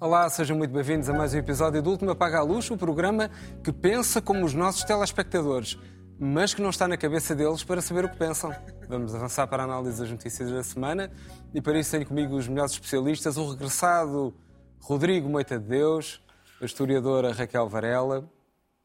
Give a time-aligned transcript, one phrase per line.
[0.00, 3.28] Olá, sejam muito bem-vindos a mais um episódio do Último Apaga a Luz, o programa
[3.62, 5.76] que pensa como os nossos telespectadores,
[6.18, 8.54] mas que não está na cabeça deles para saber o que pensam.
[8.88, 11.10] Vamos avançar para a análise das notícias da semana
[11.52, 14.34] e para isso tenho comigo os melhores especialistas, o regressado
[14.80, 16.24] Rodrigo Moita de Deus,
[16.58, 18.30] a historiadora Raquel Varela,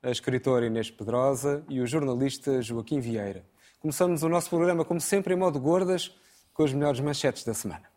[0.03, 3.45] a escritora Inês Pedrosa e o jornalista Joaquim Vieira.
[3.79, 6.13] Começamos o nosso programa, como sempre, em modo gordas,
[6.53, 7.89] com as melhores manchetes da semana.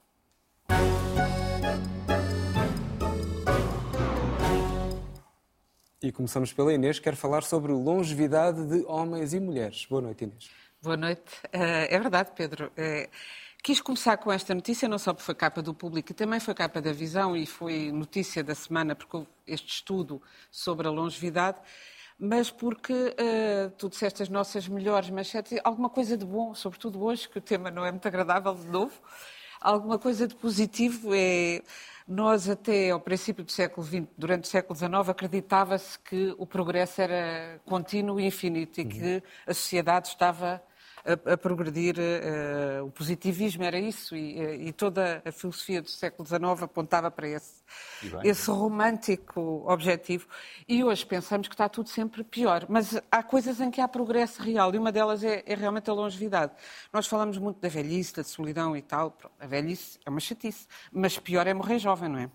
[6.00, 9.84] E começamos pela Inês, que quer falar sobre longevidade de homens e mulheres.
[9.86, 10.50] Boa noite, Inês.
[10.80, 11.24] Boa noite.
[11.52, 12.70] Eh, é verdade, Pedro.
[12.76, 13.10] Eh,
[13.64, 16.80] quis começar com esta notícia, não só porque foi capa do público, também foi capa
[16.80, 21.58] da visão e foi notícia da semana, porque houve este estudo sobre a longevidade,
[22.18, 27.28] mas porque uh, tu disseste as nossas melhores manchetes, alguma coisa de bom, sobretudo hoje,
[27.28, 28.94] que o tema não é muito agradável de novo,
[29.60, 31.62] alguma coisa de positivo é
[32.08, 37.02] nós, até ao princípio do século XX, durante o século XIX, acreditava-se que o progresso
[37.02, 38.88] era contínuo e infinito e uhum.
[38.88, 40.62] que a sociedade estava
[41.06, 41.96] a, a progredir.
[41.96, 47.10] Uh, o positivismo era isso e, eh, e, toda a filosofia do século XIX apontava
[47.10, 47.62] para esse,
[48.24, 50.26] esse romântico objetivo.
[50.68, 52.66] E hoje pensamos que está tudo sempre pior.
[52.68, 55.92] Mas há coisas em que há progresso real e uma delas é, é realmente a
[55.92, 56.52] longevidade.
[56.92, 59.16] Nós falamos muito da velhice, da solidão e tal.
[59.38, 62.30] A velhice é uma chatice, mas pior é morrer jovem, não é?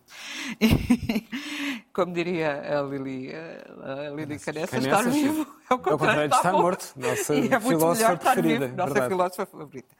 [1.94, 6.94] como diria a Lili, a Lili Canessa, estar vivo é o contrário de estar morto.
[6.97, 8.60] Nossa é filósofa preferida.
[8.69, 9.95] Nossa filósofa favorita.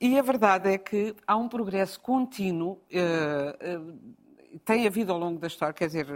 [0.00, 4.16] E a verdade é que há um progresso contínuo, uh, uh,
[4.64, 6.06] tem havido ao longo da história, quer dizer,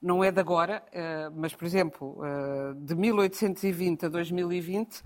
[0.00, 2.18] não é de agora, uh, mas, por exemplo,
[2.76, 5.02] de 1820 a 2020,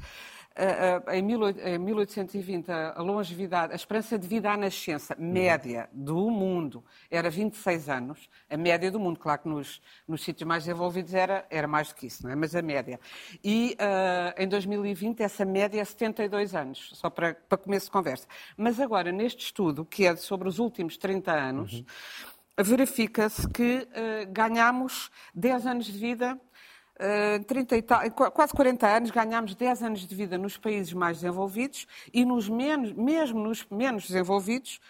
[1.13, 7.89] em 1820, a longevidade, a esperança de vida à nascença média do mundo era 26
[7.89, 8.29] anos.
[8.51, 11.95] A média do mundo, claro que nos, nos sítios mais desenvolvidos era, era mais do
[11.95, 12.35] que isso, não é?
[12.35, 12.99] mas a média.
[13.43, 18.27] E uh, em 2020 essa média é 72 anos, só para, para começo de conversa.
[18.57, 21.85] Mas agora, neste estudo, que é sobre os últimos 30 anos, uhum.
[22.65, 26.39] verifica-se que uh, ganhamos 10 anos de vida
[27.47, 31.87] 30 eh, tal, quase 40 anos, ganhámos 10 anos de vida nos países mais desenvolvidos
[32.13, 34.81] e nos menos, mesmo nos menos desenvolvidos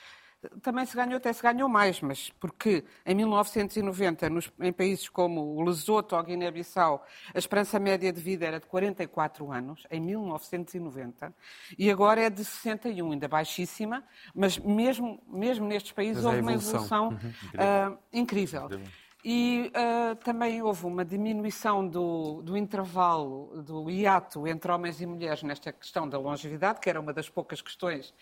[0.63, 5.41] também se ganhou, até se ganhou mais, mas porque em 1990, nos, em países como
[5.57, 7.05] o Lesoto ou Guiné-Bissau,
[7.35, 11.35] a esperança média de vida era de 44 anos, em 1990,
[11.77, 16.53] e agora é de 61, ainda baixíssima, mas mesmo, mesmo nestes países mas houve uma
[16.53, 17.95] evolução uhum.
[17.95, 18.67] uh, incrível.
[18.67, 19.08] incrível.
[19.25, 25.43] E uh, também houve uma diminuição do, do, intervalo, do hiato entre homens e mulheres
[25.43, 28.15] nesta questão da longevidade, que era uma das poucas questões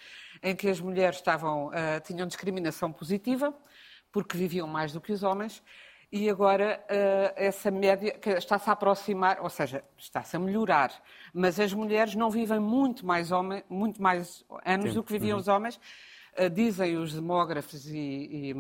[0.43, 3.55] em que as mulheres estavam, uh, tinham discriminação positiva,
[4.11, 5.63] porque viviam mais do que os homens.
[6.11, 10.91] E agora uh, essa média está-se a aproximar, ou seja, está-se a melhorar.
[11.35, 14.95] Mas as mulheres não vivem muito mais, homem, muito mais anos Sim.
[14.95, 15.41] do que viviam uhum.
[15.41, 15.79] os homens
[16.53, 18.55] dizem os demógrafos e, e,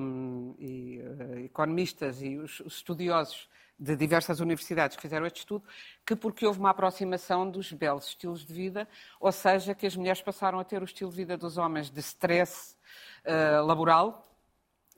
[0.58, 3.48] e uh, economistas e os estudiosos
[3.78, 5.62] de diversas universidades que fizeram este estudo,
[6.04, 8.88] que porque houve uma aproximação dos belos estilos de vida,
[9.20, 12.00] ou seja, que as mulheres passaram a ter o estilo de vida dos homens de
[12.00, 12.76] stress
[13.24, 14.26] uh, laboral,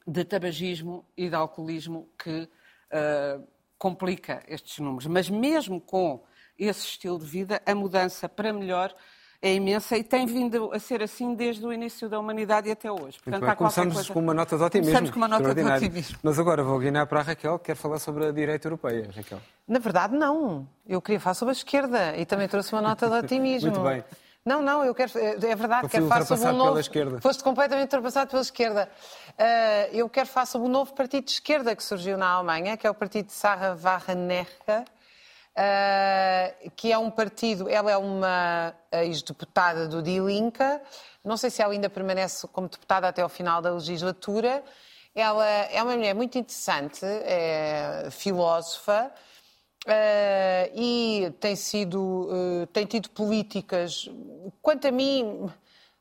[0.07, 3.47] de tabagismo e de alcoolismo, que uh,
[3.77, 5.07] complica estes números.
[5.07, 6.25] Mas mesmo com
[6.57, 8.95] esse estilo de vida, a mudança para melhor
[9.41, 12.91] é imensa e tem vindo a ser assim desde o início da humanidade e até
[12.91, 13.19] hoje.
[13.23, 14.13] Portanto, bem, começamos coisa...
[14.13, 14.93] com uma nota de otimismo.
[14.93, 16.19] Começamos com uma nota de otimismo.
[16.23, 19.09] Mas agora vou guinar para a Raquel, que quer falar sobre a direita europeia.
[19.15, 19.41] Raquel.
[19.67, 20.67] Na verdade, não.
[20.87, 23.71] Eu queria falar sobre a esquerda e também trouxe uma nota de otimismo.
[23.71, 24.05] Muito bem.
[24.45, 25.13] Não, não, eu quero.
[25.17, 26.71] É verdade, quero falar sobre um novo.
[26.71, 27.21] Pela esquerda.
[27.21, 28.89] Foste completamente ultrapassado pela esquerda.
[29.31, 32.87] Uh, eu quero falar sobre um novo partido de esquerda que surgiu na Alemanha, que
[32.87, 34.85] é o partido de Sarah Wagenerker
[35.59, 40.63] uh, que é um partido, ela é uma ex-deputada do Die Linke,
[41.25, 44.63] não sei se ela ainda permanece como deputada até ao final da legislatura.
[45.15, 49.13] Ela é uma mulher muito interessante, é filósofa,
[49.87, 54.11] Uh, e tem sido uh, tem tido políticas
[54.61, 55.49] quanto a mim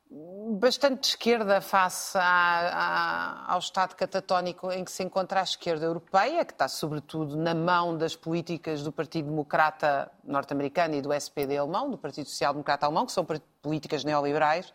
[0.10, 6.54] bastante de esquerda face ao estado catatónico em que se encontra a esquerda europeia, que
[6.54, 11.98] está sobretudo na mão das políticas do Partido Democrata norte-americano e do SPD alemão, do
[11.98, 13.26] Partido Social Democrata alemão, que são
[13.62, 14.70] políticas neoliberais.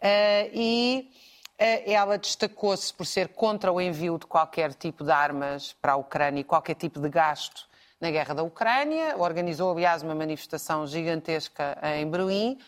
[0.00, 1.10] Uh, e
[1.60, 5.96] uh, ela destacou-se por ser contra o envio de qualquer tipo de armas para a
[5.96, 7.68] Ucrânia e qualquer tipo de gasto
[8.00, 12.58] na guerra da Ucrânia, organizou, aliás, uma manifestação gigantesca em Berlim.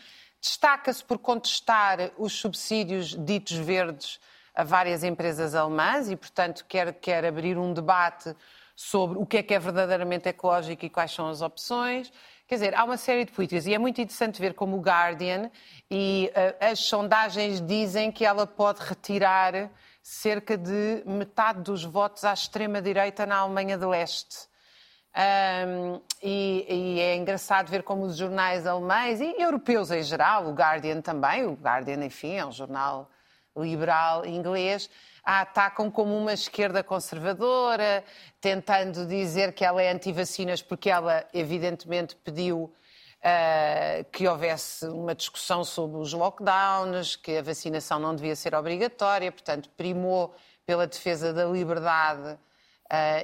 [0.41, 4.19] Destaca-se por contestar os subsídios ditos verdes
[4.55, 8.35] a várias empresas alemãs e, portanto, quer, quer abrir um debate
[8.75, 12.11] sobre o que é que é verdadeiramente ecológico e quais são as opções.
[12.47, 15.51] Quer dizer, há uma série de políticas e é muito interessante ver como o Guardian
[15.89, 19.69] e uh, as sondagens dizem que ela pode retirar
[20.01, 24.50] cerca de metade dos votos à extrema-direita na Alemanha do Leste.
[25.13, 30.53] Um, e, e, é engraçado ver como os jornais alemães e europeus em geral, o
[30.53, 33.09] Guardian também, o Guardian, enfim, é um jornal
[33.57, 34.89] liberal inglês,
[35.21, 38.05] a atacam como uma esquerda conservadora,
[38.39, 42.73] tentando dizer que ela é anti-vacinas porque ela, evidentemente, pediu
[43.21, 49.29] uh, que houvesse uma discussão sobre os lockdowns, que a vacinação não devia ser obrigatória,
[49.29, 50.33] portanto, primou
[50.65, 52.39] pela defesa da liberdade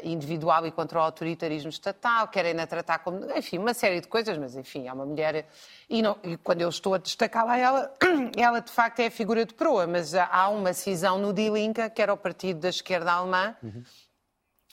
[0.04, 3.20] individual e contra o autoritarismo estatal, querem na tratar como.
[3.36, 5.46] Enfim, uma série de coisas, mas enfim, é uma mulher.
[5.90, 7.94] E, não, e quando eu estou a destacá-la, ela,
[8.38, 11.90] ela de facto é a figura de proa, mas há uma cisão no Die Linke,
[11.90, 13.56] que era o partido da esquerda alemã.
[13.62, 13.84] Uhum.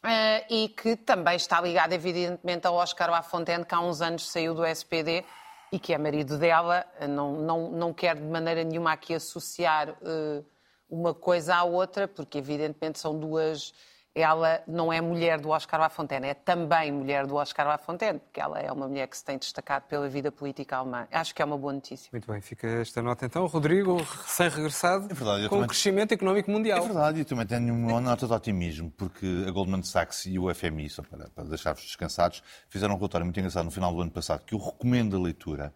[0.05, 4.55] Uh, e que também está ligada, evidentemente, ao Oscar Lafontaine, que há uns anos saiu
[4.55, 5.25] do SPD
[5.73, 6.85] e que é marido dela.
[7.09, 10.45] Não, não, não quero de maneira nenhuma aqui associar uh,
[10.91, 13.73] uma coisa à outra, porque, evidentemente, são duas
[14.15, 18.61] ela não é mulher do Oscar Lafontaine, é também mulher do Oscar Lafontaine, porque ela
[18.61, 21.09] é uma mulher que se tem destacado pela vida política alemã.
[21.11, 22.09] Acho que é uma boa notícia.
[22.13, 23.47] Muito bem, fica esta nota então.
[23.47, 26.79] Rodrigo, recém-regressado, é verdade, com o crescimento económico mundial.
[26.79, 30.53] É verdade, e também tenho uma nota de otimismo, porque a Goldman Sachs e o
[30.55, 34.11] FMI, só para, para deixar-vos descansados, fizeram um relatório muito engraçado no final do ano
[34.13, 35.75] passado, que eu recomendo a leitura,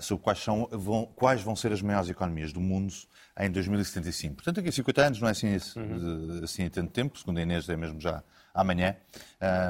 [0.00, 2.92] sobre quais, são, vão, quais vão ser as maiores economias do mundo
[3.38, 4.36] em 2075.
[4.36, 6.40] Portanto, daqui a 50 anos não é assim, uhum.
[6.42, 8.22] assim tanto tempo, segundo a Inês é mesmo já
[8.54, 8.96] amanhã.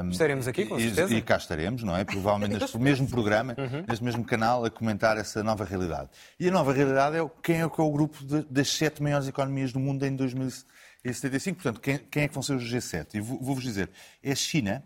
[0.03, 1.13] Um, estaremos aqui, com certeza.
[1.13, 2.05] E, e cá estaremos, não é?
[2.05, 3.83] Provavelmente neste mesmo programa, uhum.
[3.87, 6.09] neste mesmo canal, a comentar essa nova realidade.
[6.39, 9.27] E a nova realidade é quem é, que é o grupo de, das sete maiores
[9.27, 11.61] economias do mundo em 2075.
[11.61, 13.15] Portanto, quem, quem é que vão ser os G7?
[13.15, 13.89] E vou-vos dizer,
[14.21, 14.83] é a China,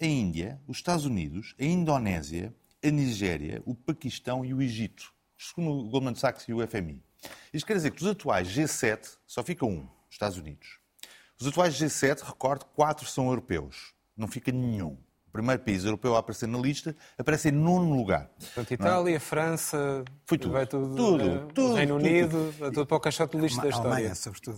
[0.00, 5.12] a Índia, os Estados Unidos, a Indonésia, a Nigéria, o Paquistão e o Egito.
[5.38, 7.02] Segundo o Goldman Sachs e o FMI.
[7.52, 10.78] Isto quer dizer que dos atuais G7 só fica um, Estados Unidos.
[11.40, 13.94] Os atuais G7, recorde, quatro são europeus.
[14.16, 14.96] Não fica nenhum.
[15.32, 18.28] O primeiro país europeu a aparecer na lista aparece em nono lugar.
[18.38, 19.18] Portanto, Itália, é?
[19.18, 20.52] França, Foi tudo.
[20.52, 23.62] Vai tudo, tudo, uh, tudo Reino tudo, Unido, tudo, tudo para o caixote de lista
[23.62, 23.92] da história.
[23.92, 24.56] Alemanha, sobretudo.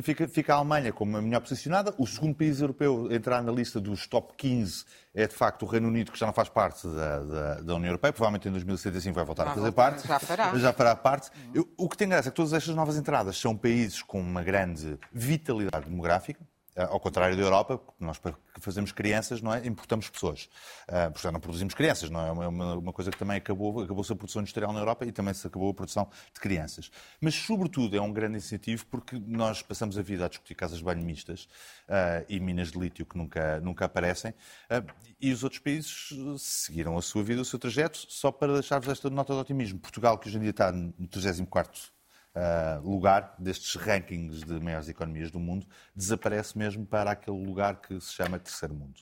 [0.00, 1.94] Fica, fica, a Alemanha como a melhor posicionada.
[1.98, 5.66] O segundo país europeu a entrar na lista dos top 15 é de facto o
[5.66, 8.10] Reino Unido, que já não faz parte da, da, da União Europeia.
[8.10, 10.08] Provavelmente em 2075 vai voltar já a fazer parte.
[10.08, 10.56] Já fará.
[10.56, 11.30] Já fará parte.
[11.52, 14.42] Eu, o que tem graça é que todas estas novas entradas são países com uma
[14.42, 16.40] grande vitalidade demográfica
[16.76, 18.20] ao contrário da Europa, nós
[18.58, 19.66] fazemos crianças, não é?
[19.66, 20.48] Importamos pessoas.
[20.88, 22.48] Uh, portanto, não produzimos crianças, não é?
[22.48, 25.46] Uma, uma coisa que também acabou, acabou-se a produção industrial na Europa e também se
[25.46, 26.90] acabou a produção de crianças.
[27.20, 30.84] Mas, sobretudo, é um grande incentivo porque nós passamos a vida a discutir casas de
[30.84, 31.44] banho mistas
[31.88, 34.32] uh, e minas de lítio que nunca, nunca aparecem.
[34.32, 38.88] Uh, e os outros países seguiram a sua vida, o seu trajeto, só para deixar-vos
[38.88, 39.78] esta nota de otimismo.
[39.78, 41.93] Portugal, que hoje em dia está no 34
[42.34, 48.00] uh, lugar destes rankings de maiores economias do mundo, desaparece mesmo para aquele lugar que
[48.00, 49.00] se chama terceiro mundo.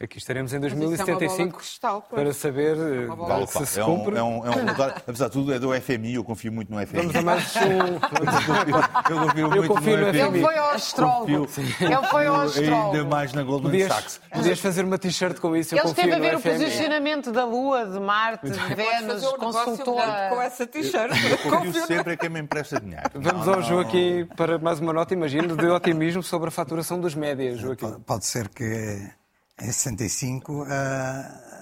[0.00, 4.16] Aqui estaremos em 2075 é cristal, para saber é vale, se se cumpre.
[4.16, 4.68] É um, é um,
[5.08, 7.00] apesar de tudo, é do FMI, eu confio muito no FMI.
[7.02, 7.98] Vamos a mais um.
[9.10, 10.20] eu confio, eu muito confio no, no FMI.
[10.20, 11.30] Ele foi ao astrólogo.
[11.32, 12.96] Ele foi ao astrólogo.
[12.96, 14.20] Ainda mais na Goldman podias, Sachs.
[14.32, 17.84] Podias fazer uma t-shirt com isso, eu Ele esteve a ver o posicionamento da Lua,
[17.84, 21.10] de Marte, de Vênus, consultou com essa t-shirt.
[21.42, 23.10] Confio sempre a quem me empresta dinheiro.
[23.16, 27.58] Vamos ao Joaquim para mais uma nota, imagino, de otimismo sobre a faturação dos médias,
[27.58, 27.98] Joaquim.
[28.06, 29.17] Pode ser que
[29.60, 30.66] em 65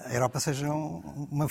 [0.07, 1.47] a Europa seja uma,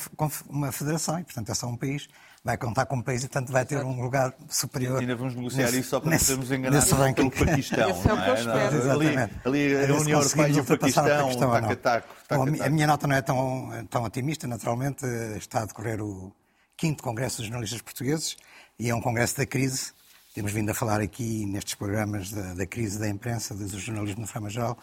[0.48, 2.08] uma federação e, portanto, é só um país.
[2.42, 4.98] Vai contar como país e, portanto, vai ter um lugar superior.
[4.98, 7.90] E ainda vamos negociar nesse, isso só para nesse, sermos enganados pelo Paquistão.
[7.90, 8.76] Esse é o que eu espero.
[8.76, 9.34] Exatamente.
[9.44, 13.06] Ali, ali a União Europeia e o Paquistão, Paquistão taca, taca, Bom, a minha nota
[13.06, 15.04] não é tão, tão otimista, naturalmente.
[15.36, 16.32] Está a decorrer o
[16.76, 18.36] quinto Congresso dos Jornalistas Portugueses
[18.78, 19.92] e é um congresso da crise.
[20.32, 24.30] Temos vindo a falar aqui nestes programas da, da crise da imprensa, do jornalismo de
[24.30, 24.78] forma geral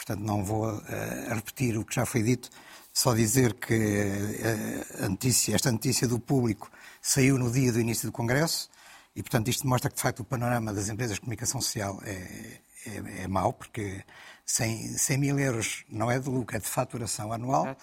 [0.00, 0.82] portanto não vou uh,
[1.34, 2.48] repetir o que já foi dito,
[2.92, 6.70] só dizer que uh, notícia, esta notícia do público
[7.02, 8.70] saiu no dia do início do Congresso
[9.14, 12.60] e, portanto, isto mostra que, de facto, o panorama das empresas de comunicação social é,
[12.86, 14.02] é, é mau, porque
[14.46, 17.76] 100, 100 mil euros não é de lucro, é de faturação anual.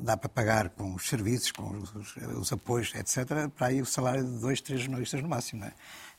[0.00, 4.24] Dá para pagar com os serviços, com os, os apoios, etc., para aí o salário
[4.24, 5.60] de dois, três jornalistas no máximo.
[5.60, 5.72] Não é?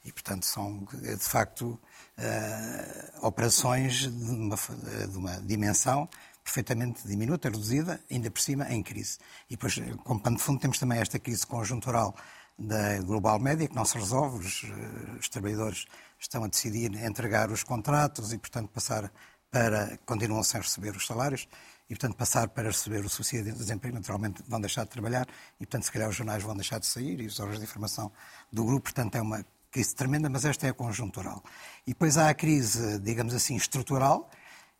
[0.06, 1.80] E, portanto, são, de facto,
[2.20, 6.08] uh, operações de uma, de uma, dimensão.
[6.44, 9.20] perfeitamente diminuta, reduzida, ainda por cima em crise.
[9.50, 12.16] E depois, como pano de fundo, temos também esta crise conjuntural
[12.58, 15.86] da Global Média, que não se resolve, os, eh, os trabalhadores
[16.20, 19.12] estão a decidir entregar os contratos e, portanto, passar
[19.50, 19.98] para.
[20.06, 21.48] continuam sem receber os salários
[21.90, 25.26] e, portanto, passar para receber o subsídio de desemprego, naturalmente vão deixar de trabalhar
[25.60, 28.12] e, portanto, se calhar os jornais vão deixar de sair e os órgãos de informação
[28.52, 31.44] do grupo, portanto, é uma crise tremenda, mas esta é conjuntural.
[31.86, 34.30] E depois há a crise, digamos assim, estrutural,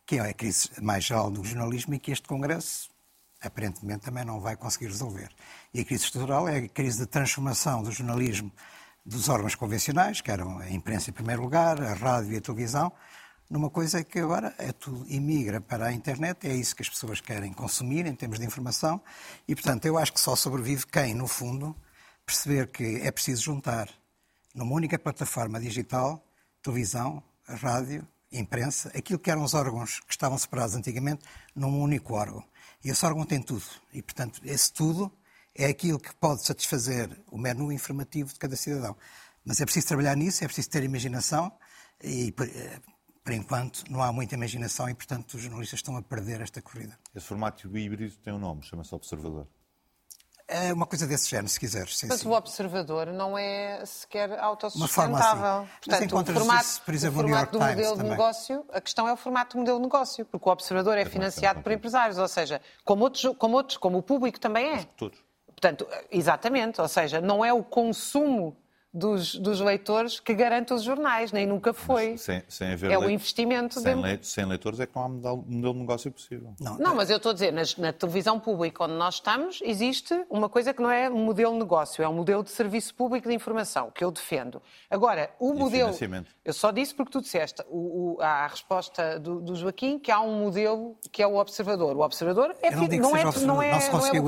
[0.06, 2.90] que é a crise mais geral do jornalismo e que este Congresso
[3.40, 5.30] aparentemente também não vai conseguir resolver.
[5.72, 8.52] E a crise estrutural é a crise de transformação do jornalismo
[9.04, 12.92] dos órgãos convencionais, que eram a imprensa em primeiro lugar, a rádio e a televisão,
[13.48, 17.20] numa coisa que agora é tudo imigra para a internet, é isso que as pessoas
[17.20, 19.00] querem consumir em termos de informação,
[19.48, 21.74] e portanto eu acho que só sobrevive quem, no fundo,
[22.24, 23.88] perceber que é preciso juntar
[24.54, 26.24] numa única plataforma digital,
[26.62, 32.44] televisão, rádio, imprensa, aquilo que eram os órgãos que estavam separados antigamente num único órgão.
[32.84, 33.64] E esse órgão tem tudo.
[33.92, 35.12] E, portanto, esse tudo
[35.54, 38.96] é aquilo que pode satisfazer o menu informativo de cada cidadão.
[39.44, 41.52] Mas é preciso trabalhar nisso, é preciso ter imaginação
[42.02, 42.80] e, eh,
[43.22, 46.98] por enquanto, não há muita imaginação e, portanto, os jornalistas estão a perder esta corrida.
[47.14, 49.46] Esse formato híbrido tem um nome, chama-se Observador.
[50.52, 51.96] É uma coisa desse género, se quiseres.
[51.96, 52.28] Sim, Mas sim.
[52.28, 55.62] o observador não é sequer autossustentável.
[55.62, 55.68] Assim.
[55.84, 58.04] Portanto, o formato, isso, por exemplo, o formato do Times modelo também.
[58.04, 61.02] de negócio, a questão é o formato do modelo de negócio, porque o observador é,
[61.02, 64.84] é financiado por empresários, ou seja, como outros, como outros, como o público também é.
[64.96, 65.18] Todos.
[65.46, 68.56] Portanto, exatamente, ou seja, não é o consumo
[68.92, 72.16] dos, dos, leitores que garante os jornais, nem nunca foi.
[72.18, 73.80] Sem, sem haver é o investimento.
[73.80, 74.26] Sem, de...
[74.26, 76.54] sem leitores é que não há modelo, modelo de negócio possível.
[76.60, 80.24] Não, não mas eu estou a dizer, na, na, televisão pública onde nós estamos, existe
[80.28, 83.28] uma coisa que não é um modelo de negócio, é um modelo de serviço público
[83.28, 84.60] de informação, que eu defendo.
[84.90, 85.94] Agora, o e modelo.
[86.44, 90.20] Eu só disse porque tu disseste o, o, a resposta do, do, Joaquim que há
[90.20, 91.96] um modelo que é o observador.
[91.96, 93.70] O observador é, não, não, é, não, é, não, se não é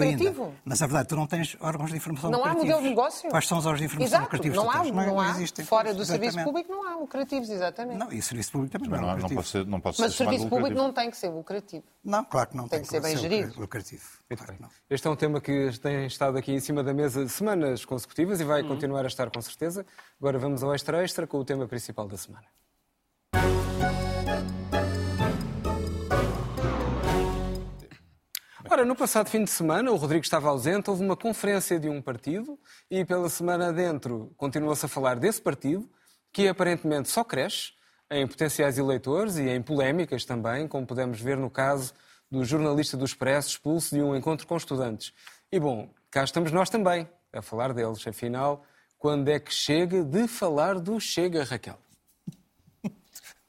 [0.04, 0.52] ainda.
[0.64, 3.28] Mas a verdade, tu não tens órgãos de informação Não há modelo de negócio.
[3.28, 4.51] Quais são os órgãos de informação Exato, lucrativos?
[4.54, 5.64] Não há, não, há existem.
[5.64, 7.99] Fora do serviço público não há lucrativos, exatamente.
[7.99, 9.30] Não, e o serviço público também não, não é lucrativo.
[9.30, 10.87] Não pode ser, não pode Mas o serviço público lucrativo.
[10.87, 11.85] não tem que ser lucrativo.
[12.04, 13.61] Não, claro que não tem, tem que ser bem gerido.
[13.61, 14.04] lucrativo.
[14.28, 18.40] Claro este é um tema que tem estado aqui em cima da mesa semanas consecutivas
[18.40, 18.68] e vai uhum.
[18.68, 19.85] continuar a estar com certeza.
[20.18, 22.47] Agora vamos ao extra extra com o tema principal da semana.
[28.73, 32.00] Ora, no passado fim de semana, o Rodrigo estava ausente, houve uma conferência de um
[32.00, 32.59] partido
[32.91, 35.87] e pela semana adentro continuou-se a falar desse partido,
[36.33, 37.73] que aparentemente só cresce
[38.11, 41.93] em potenciais eleitores e em polémicas também, como podemos ver no caso
[42.31, 45.12] do jornalista do Expresso expulso de um encontro com estudantes.
[45.52, 48.07] E bom, cá estamos nós também a falar deles.
[48.07, 48.64] Afinal,
[48.99, 51.79] quando é que chega de falar do Chega, Raquel?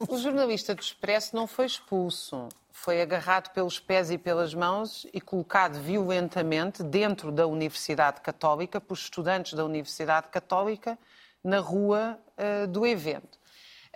[0.06, 5.20] O jornalista do Expresso não foi expulso foi agarrado pelos pés e pelas mãos e
[5.20, 10.98] colocado violentamente dentro da Universidade Católica, por estudantes da Universidade Católica,
[11.42, 13.38] na rua uh, do evento.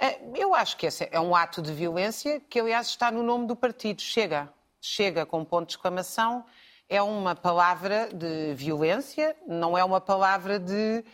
[0.01, 3.49] Uh, eu acho que esse é um ato de violência que, aliás, está no nome
[3.49, 4.01] do partido.
[4.01, 4.49] Chega.
[4.81, 6.47] Chega com ponto de exclamação.
[6.89, 11.05] É uma palavra de violência, não é uma palavra de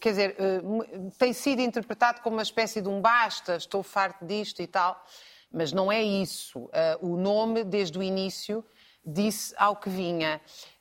[0.00, 4.62] quer dizer, uh, tem sido interpretado como uma espécie de um basta, estou farto disto
[4.62, 5.04] e tal.
[5.52, 6.58] Mas não é isso.
[6.60, 8.64] Uh, o nome, desde o início,
[9.04, 10.40] disse ao que vinha.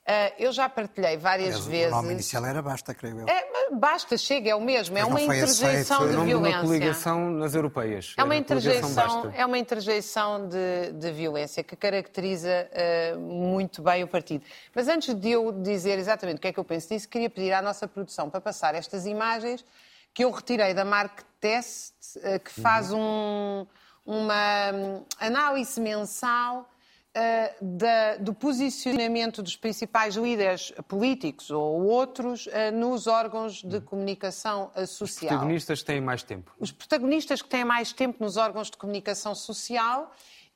[0.10, 1.94] Uh, eu já partilhei várias Aliás, vezes.
[1.94, 3.28] O nome inicial era Basta, creio eu.
[3.28, 4.96] É, basta, chega, é o mesmo.
[4.96, 6.56] Mas é uma interjeição de violência.
[6.56, 8.16] É uma coligação nas europeias.
[8.18, 14.08] É uma interjeição, é uma interjeição de, de violência que caracteriza uh, muito bem o
[14.08, 14.44] partido.
[14.74, 17.54] Mas antes de eu dizer exatamente o que é que eu penso disso, queria pedir
[17.54, 19.64] à nossa produção para passar estas imagens
[20.12, 23.00] que eu retirei da Mark Test, uh, que faz uhum.
[23.00, 23.68] um
[24.10, 26.68] uma hum, análise mensal
[27.16, 34.72] uh, da, do posicionamento dos principais líderes políticos ou outros uh, nos órgãos de comunicação
[34.88, 35.08] social.
[35.08, 36.52] Os protagonistas têm mais tempo.
[36.60, 40.12] Os protagonistas que têm mais tempo nos órgãos de comunicação social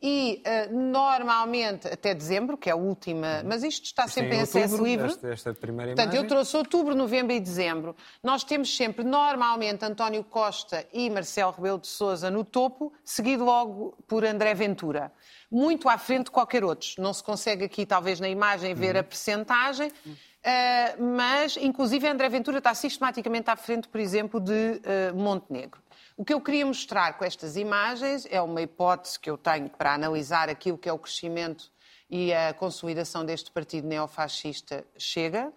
[0.06, 4.42] e uh, normalmente até dezembro, que é a última, mas isto está isto sempre em,
[4.42, 5.08] outubro, acesso livre.
[5.08, 7.96] Esta, esta primeira Portanto, eu trouxe outubro, novembro e dezembro.
[8.22, 13.98] Nós temos sempre, normalmente, António Costa e Marcelo Rebelo de Sousa no topo, seguido logo
[14.06, 15.10] por André Ventura.
[15.50, 16.90] Muito à frente de qualquer outro.
[16.98, 19.02] Não se consegue aqui, talvez, na imagem, ver uhum.
[19.02, 19.88] a percentagem.
[19.88, 25.83] Uh, mas, inclusive, André Ventura está sistematicamente à frente, por exemplo, de uh, Montenegro.
[26.16, 29.96] O que eu queria mostrar com estas imagens é uma hipótese que eu tenho para
[29.96, 31.72] analisar aquilo que é o crescimento
[32.08, 35.52] e a consolidação deste partido neofascista Chega,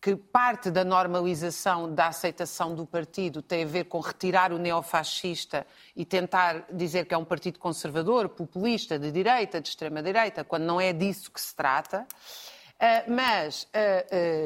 [0.00, 5.66] que parte da normalização da aceitação do partido tem a ver com retirar o neofascista
[5.96, 10.80] e tentar dizer que é um partido conservador, populista, de direita, de extrema-direita, quando não
[10.80, 12.06] é disso que se trata.
[12.80, 13.66] Uh, mas uh,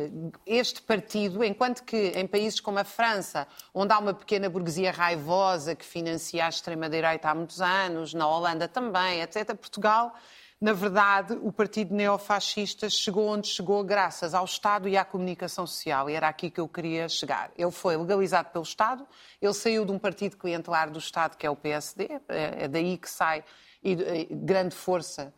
[0.09, 4.91] uh, este partido, enquanto que em países como a França, onde há uma pequena burguesia
[4.91, 10.15] raivosa que financia a extrema-direita há muitos anos, na Holanda também, etc., Portugal
[10.63, 16.09] na verdade, o partido neofascista chegou onde chegou graças ao Estado e à comunicação social.
[16.09, 17.51] E era aqui que eu queria chegar.
[17.59, 19.05] Ele foi legalizado pelo Estado,
[19.41, 23.11] ele saiu de um partido clientelar do Estado, que é o PSD, é daí que
[23.11, 23.43] sai
[23.83, 25.35] e, grande força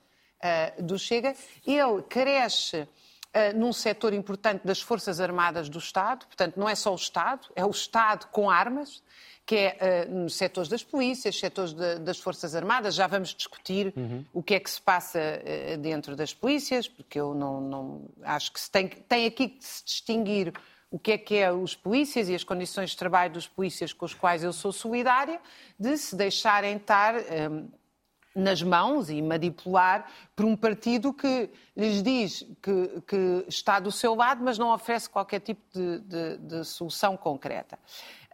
[0.83, 1.35] do Chega.
[1.67, 2.87] Ele cresce
[3.35, 7.49] uh, num setor importante das Forças Armadas do Estado, portanto, não é só o Estado,
[7.55, 9.03] é o Estado com armas
[9.47, 12.95] que é uh, nos setores das polícias, setores de, das Forças Armadas.
[12.95, 14.25] Já vamos discutir uhum.
[14.33, 18.53] o que é que se passa uh, dentro das polícias, porque eu não, não acho
[18.53, 20.53] que se tem, tem aqui que se distinguir
[20.91, 24.07] o que é que é os polícias e as condições de trabalho dos polícias com
[24.07, 25.41] os quais eu sou solidária,
[25.79, 27.17] de se deixarem estar.
[27.17, 27.63] Um, eh,
[28.35, 34.15] nas mãos e manipular por um partido que lhes diz que, que, está do seu
[34.15, 37.79] lado, mas não oferece qualquer tipo de, de, de solução concreta.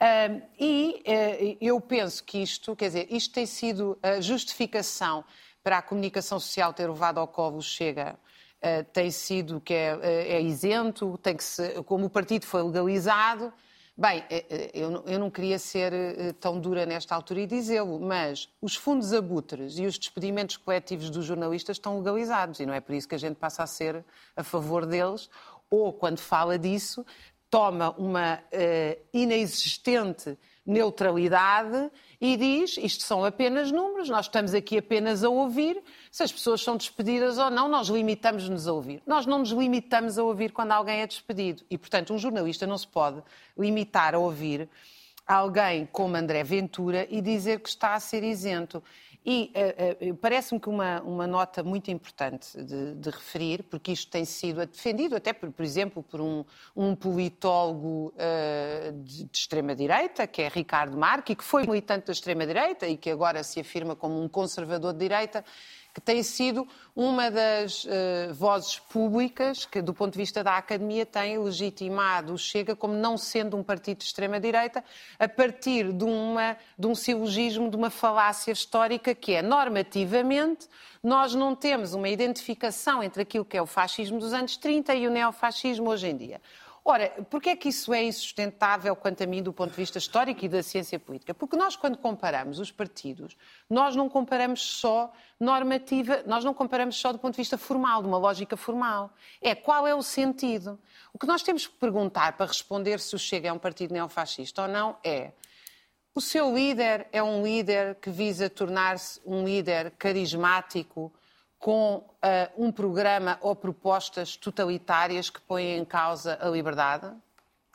[0.01, 5.23] Uh, e uh, eu penso que isto, quer dizer, isto tem sido a justificação
[5.63, 8.19] para a comunicação social ter levado ao colo Chega.
[8.63, 9.99] Uh, tem sido que é,
[10.37, 13.53] é isento, tem que se, como o partido foi legalizado,
[14.01, 18.49] Bem, eh, eh, eu não queria ser eh, tão dura nesta altura e dizê-lo, mas
[18.59, 22.95] os fundos abutres e os despedimentos coletivos dos jornalistas estão legalizados e não é por
[22.95, 24.03] isso que a gente passa a ser
[24.35, 25.29] a favor deles,
[25.69, 27.05] ou quando fala disso,
[27.51, 35.23] toma uma uh, inexistente neutralidade e diz isto são apenas números, nós estamos aqui apenas
[35.23, 39.03] a ouvir, se as pessoas são despedidas ou não, nós limitamos-nos a ouvir.
[39.07, 42.77] Nós não nos limitamos a ouvir quando alguém é despedido e, portanto, um jornalista não
[42.77, 43.23] se pode
[43.57, 44.69] limitar a ouvir
[45.27, 48.83] alguém como André Ventura e dizer que está a ser isento.
[49.25, 49.53] E
[50.03, 54.25] uh, uh, parece-me que uma, uma nota muito importante de, de, referir, porque isto tem
[54.25, 56.43] sido defendido até, por, por exemplo, por um,
[56.75, 62.89] um politólogo uh, de, de extrema-direita, que é Ricardo Marque, que foi militante da extrema-direita
[62.89, 65.45] e que agora se afirma como um conservador de direita,
[65.95, 71.07] que tem sido uma das uh, vozes públicas que, do ponto de vista da academia,
[71.07, 74.85] tem legitimado o Chega como não sendo um partido de extrema-direita,
[75.19, 80.69] a partir de, uma, de um silogismo, de uma falácia histórica que é normativamente
[81.03, 85.07] nós não temos uma identificação entre aquilo que é o fascismo dos anos 30 e
[85.07, 86.41] o neofascismo hoje em dia.
[86.85, 90.45] Ora, porquê é que isso é insustentável, quanto a mim, do ponto de vista histórico
[90.45, 91.35] e da ciência política?
[91.35, 93.37] Porque nós, quando comparamos os partidos,
[93.69, 98.09] nós não comparamos só normativa, nós não comparamos só do ponto de vista formal, de
[98.09, 99.13] uma lógica formal.
[99.43, 100.79] É qual é o sentido.
[101.13, 104.63] O que nós temos que perguntar para responder se o Chega é um partido neofascista
[104.63, 105.33] ou não é
[106.13, 111.13] o seu líder é um líder que visa tornar-se um líder carismático,
[111.61, 112.05] com uh,
[112.57, 117.13] um programa ou propostas totalitárias que põem em causa a liberdade?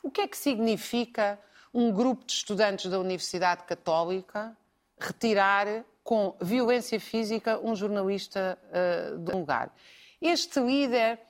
[0.02, 1.38] O que é que significa
[1.72, 4.56] um grupo de estudantes da Universidade Católica
[4.98, 9.72] retirar com violência física um jornalista uh, de um lugar?
[10.20, 11.20] Este líder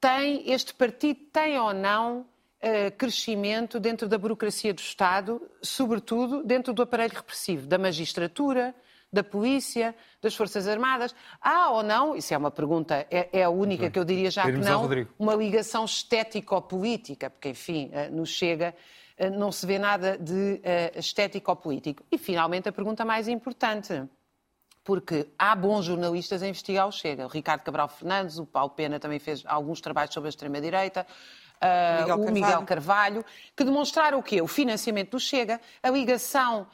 [0.00, 6.72] tem, este partido tem ou não uh, crescimento dentro da burocracia do Estado, sobretudo dentro
[6.72, 8.74] do aparelho repressivo, da magistratura,
[9.12, 11.14] da polícia, das Forças Armadas.
[11.40, 14.44] Há ou não, isso é uma pergunta, é, é a única que eu diria já
[14.44, 14.88] que não,
[15.18, 18.74] uma ligação estético-política, porque, enfim, eh, nos chega
[19.16, 22.04] eh, não se vê nada de uh, estético-político.
[22.12, 24.04] E, finalmente, a pergunta mais importante,
[24.84, 27.24] porque há bons jornalistas a investigar o Chega.
[27.24, 31.06] O Ricardo Cabral Fernandes, o Paulo Pena também fez alguns trabalhos sobre a extrema-direita,
[31.62, 33.24] uh, o Miguel Carvalho,
[33.56, 34.42] que demonstraram o quê?
[34.42, 36.66] O financiamento do Chega, a ligação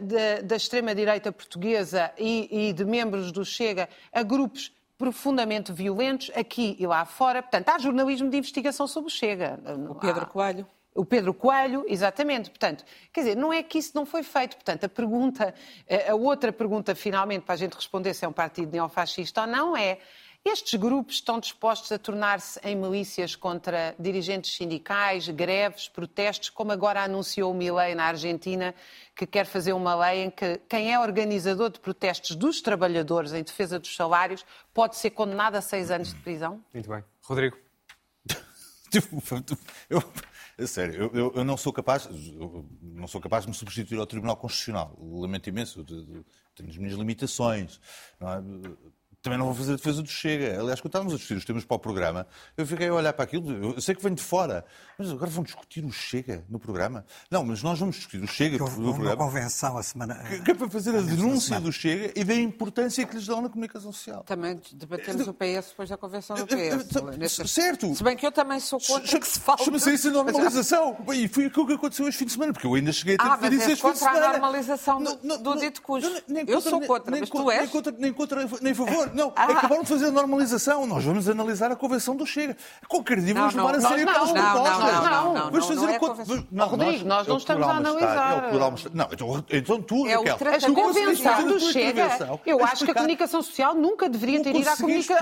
[0.00, 6.76] de, da extrema-direita portuguesa e, e de membros do Chega a grupos profundamente violentos aqui
[6.78, 7.42] e lá fora.
[7.42, 9.58] Portanto, há jornalismo de investigação sobre o Chega.
[9.88, 10.66] O Pedro Coelho.
[10.94, 12.50] O Pedro Coelho, exatamente.
[12.50, 14.56] Portanto, quer dizer, não é que isso não foi feito.
[14.56, 15.54] Portanto, a pergunta,
[16.08, 19.76] a outra pergunta, finalmente, para a gente responder se é um partido neofascista ou não,
[19.76, 19.98] é
[20.44, 27.02] estes grupos estão dispostos a tornar-se em milícias contra dirigentes sindicais, greves, protestos, como agora
[27.02, 28.74] anunciou o Milei na Argentina,
[29.14, 33.42] que quer fazer uma lei em que quem é organizador de protestos dos trabalhadores em
[33.42, 36.64] defesa dos salários pode ser condenado a seis anos de prisão?
[36.72, 37.04] Muito bem.
[37.22, 37.56] Rodrigo.
[39.90, 42.08] eu, sério, eu, eu, não sou capaz,
[42.80, 44.96] não sou capaz de me substituir ao Tribunal Constitucional.
[44.98, 47.80] Lamento imenso, tenho as minhas limitações.
[48.20, 48.97] É?
[49.28, 50.58] Também não vou fazer a defesa do Chega.
[50.58, 53.24] Aliás, quando estávamos a discutir os temas para o programa, eu fiquei a olhar para
[53.24, 54.64] aquilo, eu sei que venho de fora,
[54.96, 57.04] mas agora vão discutir o Chega no programa?
[57.30, 59.04] Não, mas nós vamos discutir o Chega no programa.
[59.04, 60.14] Uma convenção a semana.
[60.14, 63.42] Que, que é para fazer a denúncia do Chega e da importância que lhes dão
[63.42, 64.24] na comunicação social.
[64.24, 67.50] Também debatemos o PS depois da convenção do PS.
[67.50, 67.94] Certo.
[67.94, 69.62] Se bem que eu também sou contra que se fale.
[69.62, 70.96] Chama-se isso a normalização.
[71.12, 73.46] E foi aquilo que aconteceu este fim de semana, porque eu ainda cheguei a ter
[73.46, 74.26] ah, que isso este fim de semana.
[74.26, 76.08] a normalização do, não, do dito cujo.
[76.46, 77.60] Eu sou contra, nem, mas tu és.
[77.60, 79.12] Nem contra, nem contra, nem favor.
[79.18, 79.44] Não, ah.
[79.44, 80.86] acabaram de fazer a normalização.
[80.86, 82.56] Nós vamos analisar a convenção do Chega.
[82.86, 84.92] Qualquer dia vamos levar a sério aquelas propostas.
[84.92, 85.50] Não, não, não.
[85.50, 86.46] Vamos fazer a convenção.
[86.68, 88.52] Rodrigo, nós não estamos a analisar.
[88.92, 89.08] Não,
[89.50, 90.36] então tu, é Raquel.
[90.36, 92.40] A convenção do Chega.
[92.46, 95.16] Eu acho que a comunicação social nunca deveria ter ido à convenção.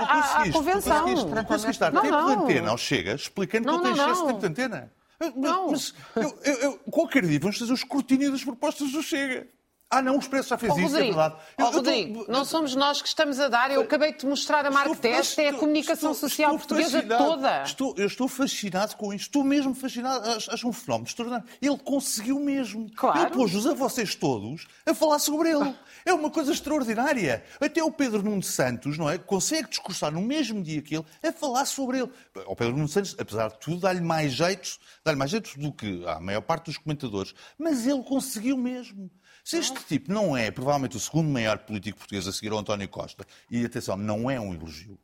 [1.31, 4.39] Tu conseguiste dar tempo de antena ao Chega explicando que ele tem excesso de tempo
[4.39, 4.91] de antena.
[5.35, 5.71] Não.
[5.71, 9.47] Mas eu, eu, eu, qualquer dia vamos fazer o escrutínio das propostas do Chega.
[9.89, 11.35] Ah, não, o Expresso já fez oh, isso, é Rodrigo, é verdade.
[11.57, 12.31] Oh, Rodrigo, tô...
[12.31, 13.71] não somos nós que estamos a dar.
[13.71, 17.63] Eu acabei de mostrar a Mark Teste, é a comunicação estou, social estou portuguesa toda.
[17.63, 19.27] Estou, eu estou fascinado com isto.
[19.27, 20.29] Estou mesmo fascinado.
[20.29, 21.47] Acho um fenómeno extraordinário.
[21.61, 22.91] Ele conseguiu mesmo.
[22.97, 23.19] Claro.
[23.19, 25.73] Ele pôs-vos a vocês todos a falar sobre ele.
[26.05, 27.45] É uma coisa extraordinária.
[27.61, 29.17] Até o Pedro Nuno Santos, não é?
[29.17, 32.11] Consegue discursar no mesmo dia que ele a falar sobre ele.
[32.45, 36.05] O Pedro Nuno Santos, apesar de tudo, dá-lhe mais jeitos, dá-lhe mais jeitos do que
[36.05, 37.33] a maior parte dos comentadores.
[37.57, 39.09] Mas ele conseguiu mesmo.
[39.47, 42.85] Se este tipo não é, provavelmente, o segundo maior político português a seguir ao António
[42.89, 44.99] Costa, e atenção, não é um elogio,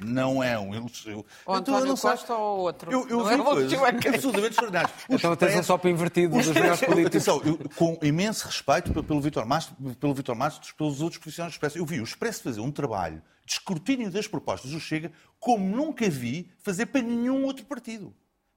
[0.00, 1.18] não é um elogio.
[1.46, 2.90] O então, António então, Costa ou outro?
[2.90, 4.92] Eu, eu não vi é coisas absolutamente extraordinárias.
[5.08, 7.06] Então tens um sopa invertido dos melhores políticos.
[7.06, 11.54] Atenção, eu, com imenso respeito pelo Vitor Mastro, pelo Vitor Mastro pelos outros profissionais do
[11.54, 11.78] Expresso.
[11.78, 16.10] Eu vi o Expresso fazer um trabalho de escrutínio das propostas do Chega como nunca
[16.10, 18.12] vi fazer para nenhum outro partido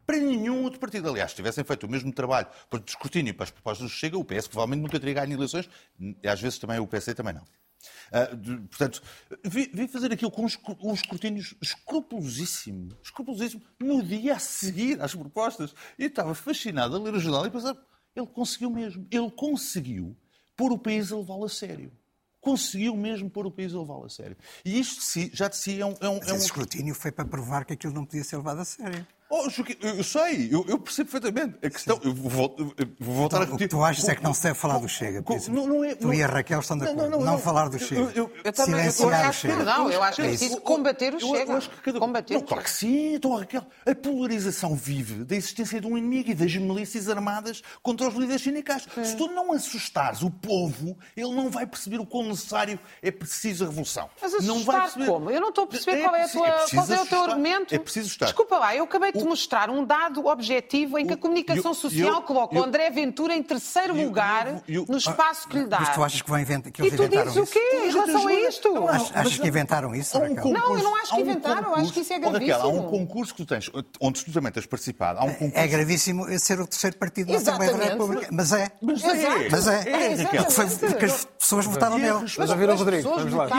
[0.07, 1.09] para nenhum outro partido.
[1.09, 4.17] Aliás, se tivessem feito o mesmo trabalho para o escrutínio para as propostas do Chega,
[4.17, 7.43] o PS provavelmente nunca teria ganho eleições, e às vezes também o PSD também não.
[7.43, 9.03] Uh, de, portanto,
[9.43, 15.75] vi, vi, fazer aquilo com um escrutínio escrupulosíssimo, escrupulosíssimo, no dia a seguir às propostas.
[15.99, 17.77] E estava fascinado a ler o jornal e pensar,
[18.15, 20.15] ele conseguiu mesmo, ele conseguiu
[20.55, 21.91] pôr o país a levá-lo a sério
[22.39, 24.37] conseguiu mesmo pôr o país a levá-lo a sério.
[24.63, 25.01] E isto
[25.33, 25.95] já de si é um.
[25.99, 26.35] É um, é um...
[26.35, 29.05] esse escrutínio foi para provar que aquilo não podia ser levado a sério.
[29.29, 29.45] Oh,
[29.81, 31.57] eu sei, eu, eu, percebo perfeitamente.
[31.61, 33.55] A questão, eu vou, eu vou voltar então, a repetir.
[33.55, 35.21] O que tu achas é que não se deve falar do Chega.
[35.21, 37.01] Com, não, não é, tu e a Raquel estão de acordo.
[37.01, 38.11] Não, não, não, não falar do Chega.
[38.15, 39.63] Eu, eu, também Silenciar o Chega.
[39.65, 41.51] Não, eu acho que é preciso combater o Chega.
[41.51, 41.99] Eu acho que cada...
[41.99, 43.65] combater não, claro que sim, então, Raquel.
[43.85, 48.41] A polarização vive da existência de um inimigo e das milícias armadas contra os líderes
[48.41, 48.87] sindicais.
[48.95, 49.03] Sim.
[49.03, 53.65] Se tu não assustares o povo, ele não vai perceber o quão necessário é preciso
[53.65, 54.09] a revolução.
[54.21, 55.05] Mas assustar não vai perceber...
[55.05, 55.31] como?
[55.31, 57.21] Eu não estou a perceber é, qual, é, a tua, é qual é o teu
[57.23, 57.75] argumento.
[57.75, 58.27] É preciso estar.
[58.27, 62.21] Desculpa lá, eu acabei de mostrar um dado objetivo em que a comunicação social eu,
[62.21, 65.79] coloca o André Ventura em terceiro lugar no espaço que lhe dá.
[65.79, 68.27] Mas tu achas que, vai inventar, que eles e tu dizes o quê em relação
[68.27, 68.73] a isto?
[68.73, 71.93] Não, achas, que inventaram isso, um concurso, Não, eu não acho que inventaram, um acho
[71.93, 72.51] que isso é gravíssimo.
[72.51, 75.19] Raquel, há um concurso que tu tens, onde tu também tens participado.
[75.19, 75.57] Há um é concurso...
[75.57, 78.27] É gravíssimo ser o terceiro partido da Assembleia da República.
[78.31, 78.71] Mas é.
[78.81, 79.49] Mas é.
[79.49, 79.89] Mas é.
[79.89, 82.25] é, é porque as pessoas votaram nele.
[82.37, 83.49] Mas ouviram o Rodrigo, vamos lá.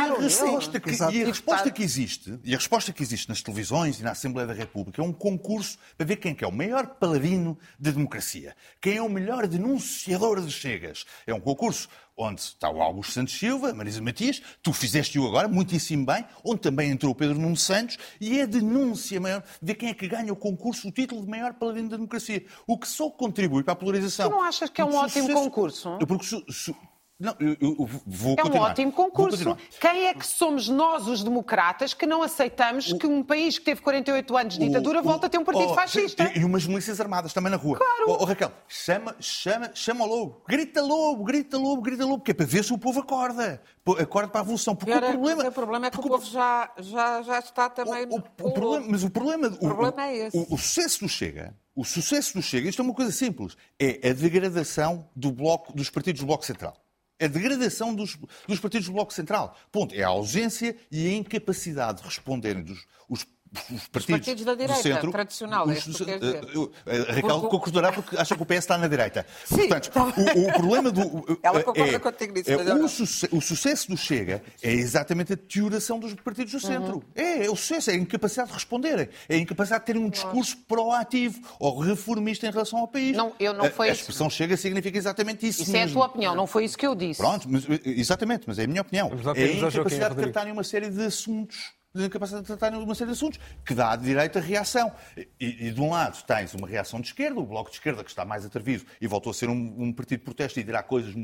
[1.12, 4.46] E a resposta que existe, e a resposta que existe nas televisões e na Assembleia
[4.46, 5.47] da República é um concurso
[5.96, 8.54] para ver quem é o maior paladino da democracia.
[8.80, 11.04] Quem é o melhor denunciador de chegas?
[11.26, 16.04] É um concurso onde está o Augusto Santos Silva, Marisa Matias, tu fizeste-o agora muitíssimo
[16.04, 19.88] bem, onde também entrou o Pedro Nuno Santos, e é a denúncia maior de quem
[19.90, 22.44] é que ganha o concurso, o título de maior paladino da democracia.
[22.66, 24.28] O que só contribui para a polarização.
[24.28, 25.32] Tu não achas que é um ótimo sucesso...
[25.32, 25.98] concurso?
[26.08, 26.76] Porque su, su,
[27.20, 29.58] não, eu, eu vou é um ótimo concurso.
[29.80, 32.98] Quem é que somos nós, os democratas, que não aceitamos o...
[32.98, 35.02] que um país que teve 48 anos de ditadura o...
[35.02, 36.30] volte a ter um partido oh, fascista?
[36.32, 37.76] E, e, umas milícias armadas também na rua.
[37.76, 38.04] Claro.
[38.06, 40.42] Oh, oh, Raquel, chama, chama, chama o lobo.
[40.48, 43.60] Grita lobo, grita lobo, grita lobo, que é para ver se o povo acorda.
[43.98, 44.76] Acorda para a evolução.
[44.76, 48.06] Porque o problema, o problema é que o povo já, já, já está também...
[48.10, 49.48] O, o, problema, mas o problema...
[49.48, 50.46] O, problema é esse.
[50.48, 51.52] O, sucesso do Chega...
[51.74, 55.88] O sucesso do Chega, isto é uma coisa simples, é a degradação do bloco, dos
[55.88, 56.76] partidos do Bloco Central
[57.20, 59.56] a degradação dos, dos partidos do Bloco Central.
[59.72, 59.94] Ponto.
[59.94, 63.26] É a ausência e a incapacidade de responderem dos, os
[63.70, 67.48] os partidos, os partidos da direita, centro, tradicional, os, é isso que A Raquel porque...
[67.48, 69.26] concordará porque acha que o PS está na direita.
[69.44, 70.04] Sim, Portanto, tá...
[70.04, 71.38] o, o, problema do...
[71.42, 72.50] Ela concorda é, contigo nisso.
[72.50, 76.96] É, o, suce, o, sucesso do Chega é exatamente a deterioração dos partidos do centro.
[76.96, 77.02] Uhum.
[77.14, 80.10] É, é o sucesso, é a incapacidade de responderem, é a incapacidade de terem um
[80.10, 83.16] discurso proativo ou reformista em relação ao país.
[83.16, 85.88] Não, eu não foi a, a expressão Chega significa exatamente isso Isso mesmo.
[85.88, 87.20] é a tua opinião, não foi isso que eu disse.
[87.20, 89.10] Pronto, mas, exatamente, mas é a minha opinião.
[89.34, 93.10] É a incapacidade de tratarem uma série de assuntos de incapacidade de tratar uma série
[93.10, 94.92] de assuntos, que dá direito a reação.
[95.16, 98.10] E, e, de um lado tens uma reação de esquerda, o Bloco de Esquerda, que
[98.10, 101.14] está mais atrevido e voltou a ser um, um partido de protesto e dirá coisas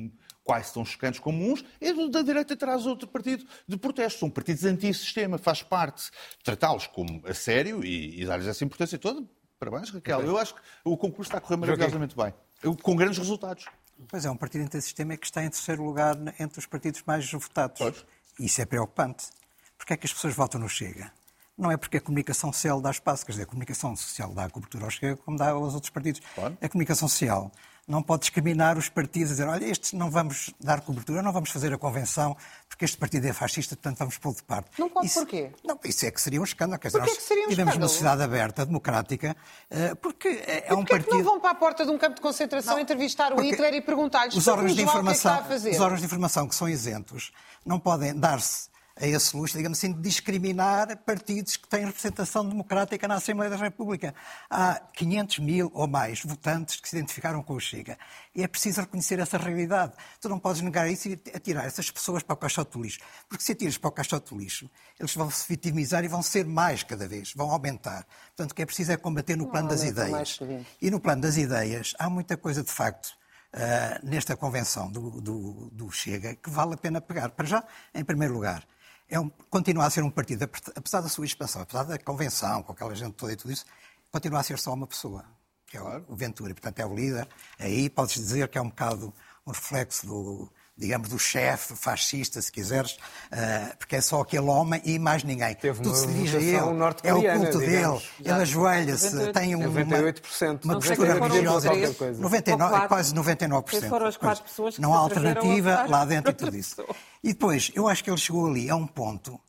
[0.42, 4.20] quais tão chocantes como uns, e da direita traz outro partido de protesto.
[4.20, 6.10] São partidos anti-sistema, faz parte
[6.42, 9.26] tratá-los como a sério e, e dar-lhes essa importância toda.
[9.58, 10.20] Parabéns, Raquel.
[10.22, 12.34] Eu acho que o concurso está a correr maravilhosamente bem,
[12.82, 13.66] com grandes resultados.
[14.08, 17.78] Pois é, um partido anti-sistema que está em terceiro lugar entre os partidos mais votados.
[17.78, 18.04] Pois.
[18.38, 19.26] Isso é preocupante.
[19.76, 21.12] Porquê é que as pessoas votam no Chega?
[21.56, 24.84] Não é porque a comunicação social dá espaço, quer dizer, a comunicação social dá cobertura
[24.84, 26.20] ao Chega como dá aos outros partidos.
[26.34, 26.58] Claro.
[26.60, 27.52] A comunicação social
[27.86, 31.72] não pode discriminar os partidos, dizer, olha, estes não vamos dar cobertura, não vamos fazer
[31.72, 32.36] a convenção,
[32.68, 34.70] porque este partido é fascista, portanto vamos pô-lo de parte.
[34.78, 35.52] Não pode isso, porquê?
[35.62, 36.80] Não, isso é que seria um escândalo.
[36.80, 37.82] Quer dizer, porquê nós que seria um tivemos escândalo?
[37.82, 39.36] uma sociedade aberta, democrática,
[39.70, 41.10] eh, porque é, e um partido...
[41.10, 43.74] que não vão para a porta de um campo de concentração não, entrevistar o Hitler
[43.74, 47.32] e perguntar-lhes os órgãos de é informação, Os órgãos de informação que são isentos
[47.64, 53.08] não podem dar-se a esse luxo, digamos assim, de discriminar partidos que têm representação democrática
[53.08, 54.14] na Assembleia da República.
[54.48, 57.98] Há 500 mil ou mais votantes que se identificaram com o Chega.
[58.34, 59.94] E é preciso reconhecer essa realidade.
[60.20, 63.00] Tu não podes negar isso e atirar essas pessoas para o caixote do lixo.
[63.28, 66.46] Porque se atiras para o caixote do lixo, eles vão se vitimizar e vão ser
[66.46, 68.06] mais cada vez, vão aumentar.
[68.28, 70.38] Portanto, o que é preciso é combater no plano das ideias.
[70.80, 73.16] E no plano das ideias, há muita coisa de facto
[73.54, 77.28] Uh, nesta convenção do, do, do, Chega que vale a pena pegar.
[77.28, 77.62] Para já,
[77.94, 78.66] em primeiro lugar,
[79.08, 82.72] é um, continua a ser um partido, apesar da sua expansão, apesar da convenção, com
[82.72, 83.64] aquela gente toda e tudo isso,
[84.10, 85.24] continua a ser só uma pessoa,
[85.66, 87.28] que é o Ventura, e, portanto é o líder.
[87.58, 89.12] Aí podes dizer que é um bocado
[89.46, 94.80] um reflexo do, digamos, do chefe fascista, se quiseres, uh, porque é só aquele homem
[94.84, 95.54] e mais ninguém.
[95.54, 96.56] Teve Tudo se dirige a ele,
[97.02, 101.70] é o culto dele, ele ajoelha-se, tem um, 98%, uma, uma postura religiosa.
[102.18, 103.88] 99, quase 99%.
[103.88, 106.84] Foram as quatro pessoas que Não há alternativa lá dentro e tudo isso.
[107.22, 109.40] E depois, eu acho que ele chegou ali a um ponto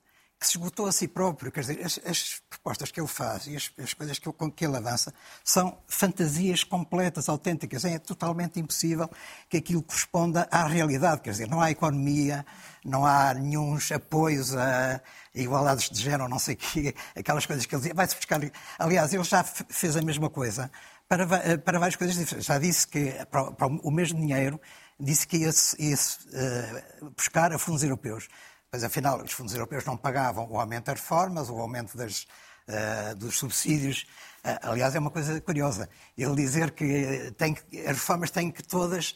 [0.45, 1.51] que se esgotou a si próprio.
[1.51, 4.65] Quer dizer, as, as propostas que ele faz e as, as coisas que, com que
[4.65, 7.83] ele avança são fantasias completas, autênticas.
[7.83, 9.09] É totalmente impossível
[9.49, 11.21] que aquilo corresponda à realidade.
[11.21, 12.45] Quer dizer, não há economia,
[12.83, 15.01] não há nenhum apoios a
[15.33, 17.93] igualdades de género, não sei o quê, aquelas coisas que ele dizia.
[17.93, 18.39] Vai-se buscar.
[18.77, 20.71] Aliás, ele já fez a mesma coisa
[21.07, 22.45] para, para várias coisas diferentes.
[22.45, 24.59] Já disse que para, para o mesmo dinheiro
[24.99, 28.27] disse que ia, ia uh, buscar a fundos europeus.
[28.75, 32.27] Mas, afinal, os fundos europeus não pagavam o aumento das reformas, o aumento das,
[32.67, 34.05] uh, dos subsídios.
[34.43, 35.87] Uh, aliás, é uma coisa curiosa.
[36.17, 39.15] Ele dizer que, tem que as reformas têm que todas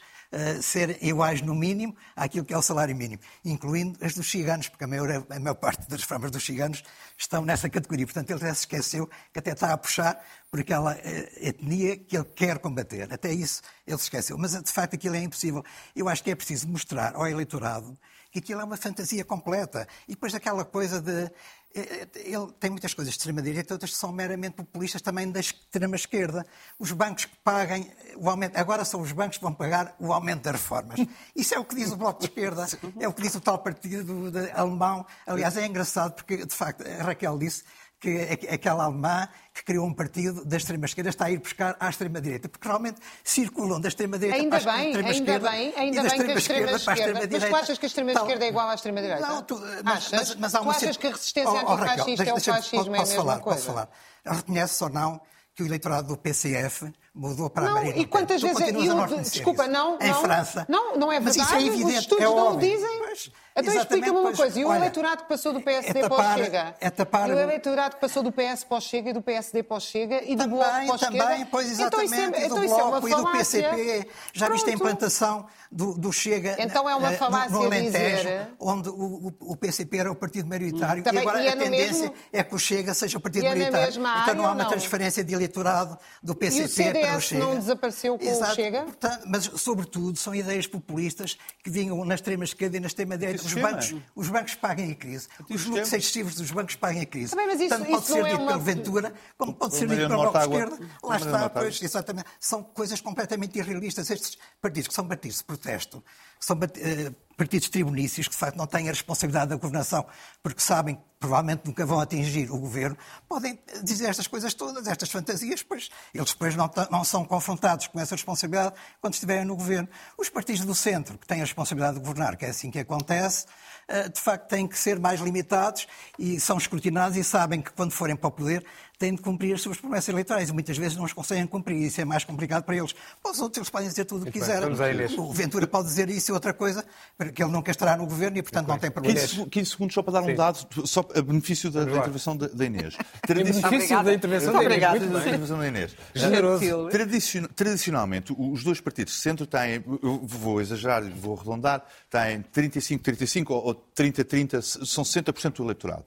[0.62, 4.84] ser iguais, no mínimo, àquilo que é o salário mínimo, incluindo as dos ciganos, porque
[4.84, 6.84] a maior, a maior parte das reformas dos ciganos
[7.18, 8.06] estão nessa categoria.
[8.06, 10.98] Portanto, ele já se esqueceu que até está a puxar por aquela
[11.38, 13.12] etnia que ele quer combater.
[13.12, 14.38] Até isso ele se esqueceu.
[14.38, 15.64] Mas, de facto, aquilo é impossível.
[15.96, 17.98] Eu acho que é preciso mostrar ao eleitorado
[18.32, 19.88] que aquilo é uma fantasia completa.
[20.08, 21.32] E depois aquela coisa de.
[21.74, 25.40] Eh, eh, ele tem muitas coisas de extrema-direita, outras que são meramente populistas também da
[25.40, 26.46] extrema-esquerda.
[26.80, 28.58] Os bancos que paguem o aumento.
[28.58, 31.00] Agora são os bancos que vão pagar o aumento das reformas.
[31.36, 32.66] Isso é o que diz o Bloco de Esquerda,
[33.00, 35.06] é o que diz o tal partido alemão.
[35.28, 37.64] Aliás, é engraçado porque, de facto, a Raquel disse
[38.00, 42.48] que aquela alemã que criou um partido da extrema-esquerda está a ir buscar à extrema-direita,
[42.48, 47.30] porque realmente circulam da extrema-direita para a extrema-esquerda ainda bem, ainda bem que a extrema-esquerda...
[47.30, 49.28] Mas tu achas que a extrema-esquerda é igual à extrema-direita?
[49.28, 50.74] Não, tu, mas, mas, mas há uma...
[50.74, 53.40] Tu achas que a resistência oh, oh, antifascista é o fascismo, é a mesma falar,
[53.40, 53.60] coisa?
[53.60, 53.90] Posso falar.
[54.26, 55.22] Reconhece ou não
[55.54, 58.60] que o eleitorado do PCF mudou para não, a Marina E quantas vezes...
[58.60, 60.08] Eu, desculpa, não, não...
[60.08, 60.66] Em França.
[60.70, 61.38] Não, não é verdade.
[61.40, 63.00] Mas isso é evidente, Os estudos é não o dizem.
[63.00, 64.60] Pois, então explica-me uma coisa.
[64.60, 66.76] E o olha, eleitorado que passou do PSD é tapar, para o Chega?
[66.80, 67.30] É tapar...
[67.30, 69.80] E o eleitorado que passou do PS para o Chega e do PSD para o
[69.80, 71.24] Chega e do também, Bloco para o Chega?
[71.26, 72.14] Também, pois exatamente.
[72.14, 74.10] Então, é, então, isso é e do PCP.
[74.34, 74.58] Já Pronto.
[74.58, 78.48] viste a implantação do, do Chega Então é uma falácia no, no Alentejo, dizer...
[78.60, 82.02] onde o, o, PCP era o partido maioritário também, e agora e é a tendência
[82.02, 82.16] mesmo...
[82.32, 84.08] é que o Chega seja o partido e maioritário.
[84.08, 87.46] É então não há uma transferência de eleitorado do PCP Chega.
[87.46, 88.52] não desapareceu com Exato.
[88.52, 88.84] o Chega?
[88.84, 93.44] Portanto, mas, sobretudo, são ideias populistas que vinham na extrema-esquerda e na extrema-direita.
[93.44, 95.28] Os bancos, os bancos paguem a crise.
[95.50, 97.32] Os lucros excessivos dos bancos paguem a crise.
[97.32, 98.52] Também, mas isso, Tanto pode isso ser é dito uma...
[98.52, 100.90] pelo Ventura, como pode ser dito pelo Bloco de Esquerda.
[101.04, 102.28] Lá está, pois, exatamente.
[102.40, 104.10] São coisas completamente irrealistas.
[104.10, 106.04] Estes partidos que são partidos de protesto,
[106.40, 110.06] são uh, partidos tribunícios, que de facto não têm a responsabilidade da governação,
[110.44, 112.98] porque sabem que provavelmente nunca vão atingir o governo,
[113.28, 118.00] podem dizer estas coisas todas, estas fantasias, pois eles depois não, não são confrontados com
[118.00, 119.88] essa responsabilidade quando estiverem no governo.
[120.18, 123.46] Os partidos do centro, que têm a responsabilidade de governar, que é assim que acontece,
[123.90, 127.92] uh, de facto têm que ser mais limitados e são escrutinados e sabem que quando
[127.92, 128.66] forem para o poder
[129.00, 131.78] têm de cumprir as suas promessas eleitorais e muitas vezes não as conseguem cumprir.
[131.82, 132.94] Isso é mais complicado para eles.
[133.24, 134.70] Para os outros, eles podem dizer tudo o que quiserem.
[135.18, 136.84] O Ventura pode dizer isso e outra coisa,
[137.18, 139.18] porque ele nunca estará no governo e, portanto, não tem problema.
[139.18, 142.48] 15, 15 segundos só para dar um dado, só a benefício da, da intervenção da,
[142.48, 142.98] da Inês.
[143.26, 143.62] Tradici...
[143.62, 144.84] benefício da intervenção da Inês.
[144.84, 145.00] Obrigado.
[145.00, 145.96] Da intervenção da Inês.
[146.14, 146.90] Generoso.
[146.90, 147.44] Tradicion...
[147.56, 149.82] Tradicionalmente, os dois partidos de centro têm,
[150.24, 156.04] vou exagerar, vou arredondar, têm 35-35 ou 30-30, são 60% do eleitorado.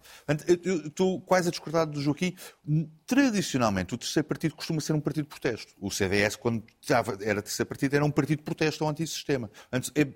[0.85, 2.35] Estou quase a discordar do Joaquim
[3.06, 5.74] tradicionalmente, o terceiro partido costuma ser um partido de protesto.
[5.80, 6.62] O CDS, quando
[7.20, 9.50] era terceiro partido, era um partido de protesto ao antissistema.
[9.72, 10.06] Antes, é,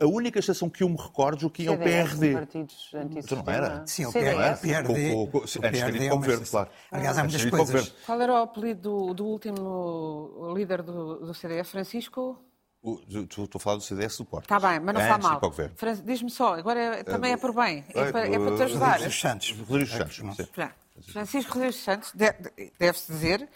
[0.00, 2.32] a única exceção que eu me recordo, Joaquim, é o PRD.
[2.32, 3.20] partidos antissistema.
[3.24, 3.86] Então não era?
[3.86, 4.30] Sim, o PRD.
[4.34, 6.70] O PRD, o, o, antes de ir para o governo, claro.
[6.90, 7.88] Aliás, há muitas coisas.
[8.06, 12.44] Qual era o apelido do, do último líder do, do CDS, Francisco?
[13.08, 14.44] Estou a falar do CDS do Porto.
[14.44, 15.40] Está bem, mas não faz mal.
[16.04, 18.92] Diz-me só, agora é, também é por bem, é para, é para te ajudar.
[18.92, 19.50] Rodrigo Santos.
[19.50, 20.22] Rodrigo Santos.
[21.12, 22.12] Francisco Rodrigues Santos,
[22.78, 23.48] deve-se dizer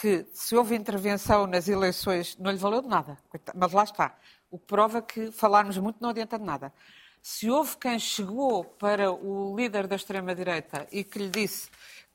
[0.00, 3.18] que se houve intervenção nas eleições, não lhe valeu de nada.
[3.54, 4.16] Mas lá está.
[4.50, 6.72] O que prova que falarmos muito não adianta de nada.
[7.20, 11.68] Se houve quem chegou para o líder da extrema-direita e que lhe disse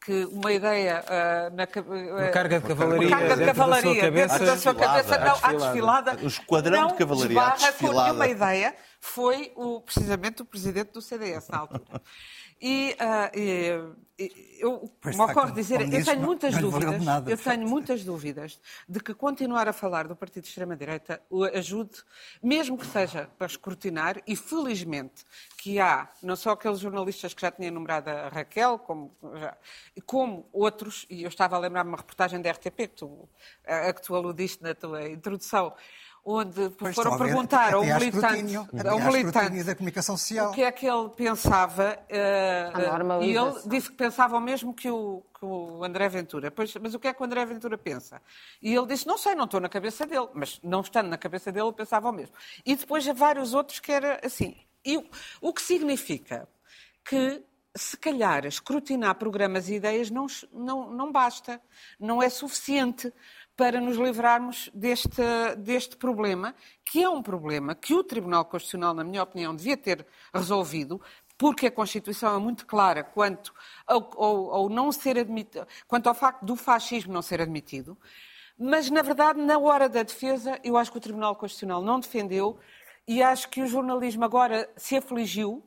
[0.03, 4.57] que uma ideia uh, na uh, uma carga de cavalaria, carga de cavalaria dentro da
[4.57, 8.13] sua cabeça, não, à desfilada, o esquadrão de cavalaria à desfilada.
[8.13, 12.01] uma ideia foi o, precisamente o presidente do CDS na altura.
[12.65, 17.67] E, uh, e eu me ocorre dizer, eu tenho muitas não, dúvidas, nada, eu tenho
[17.67, 21.21] muitas dúvidas de que continuar a falar do partido de extrema-direita
[21.53, 22.01] ajude,
[22.41, 25.25] mesmo que seja para escrutinar, e felizmente
[25.57, 29.57] que há, não só aqueles jornalistas que já tinha enumerado a Raquel, como, já,
[30.05, 33.27] como outros, e eu estava a lembrar-me uma reportagem da RTP, que tu,
[33.67, 35.73] a, a que tu aludiste na tua introdução,
[36.25, 40.51] onde pois foram perguntar ao militante, ao militante da comunicação social.
[40.51, 41.99] o que é que ele pensava.
[42.09, 46.49] Uh, e ele disse que pensava o mesmo que o, que o André Ventura.
[46.49, 48.21] Pois, mas o que é que o André Ventura pensa?
[48.61, 50.29] E ele disse, não sei, não estou na cabeça dele.
[50.33, 52.33] Mas não estando na cabeça dele, ele pensava o mesmo.
[52.65, 54.55] E depois há vários outros que era assim.
[54.85, 55.05] E o,
[55.41, 56.47] o que significa
[57.03, 57.43] que
[57.75, 61.59] se calhar escrutinar programas e ideias não, não, não basta,
[61.99, 63.11] não é suficiente
[63.55, 65.21] para nos livrarmos deste,
[65.57, 70.05] deste problema, que é um problema que o Tribunal Constitucional, na minha opinião, devia ter
[70.33, 70.99] resolvido,
[71.37, 73.53] porque a Constituição é muito clara quanto
[73.85, 77.97] ao, ao, ao não ser admitido, quanto ao facto do fascismo não ser admitido.
[78.57, 82.57] Mas, na verdade, na hora da defesa, eu acho que o Tribunal Constitucional não defendeu
[83.07, 85.63] e acho que o jornalismo agora se afligiu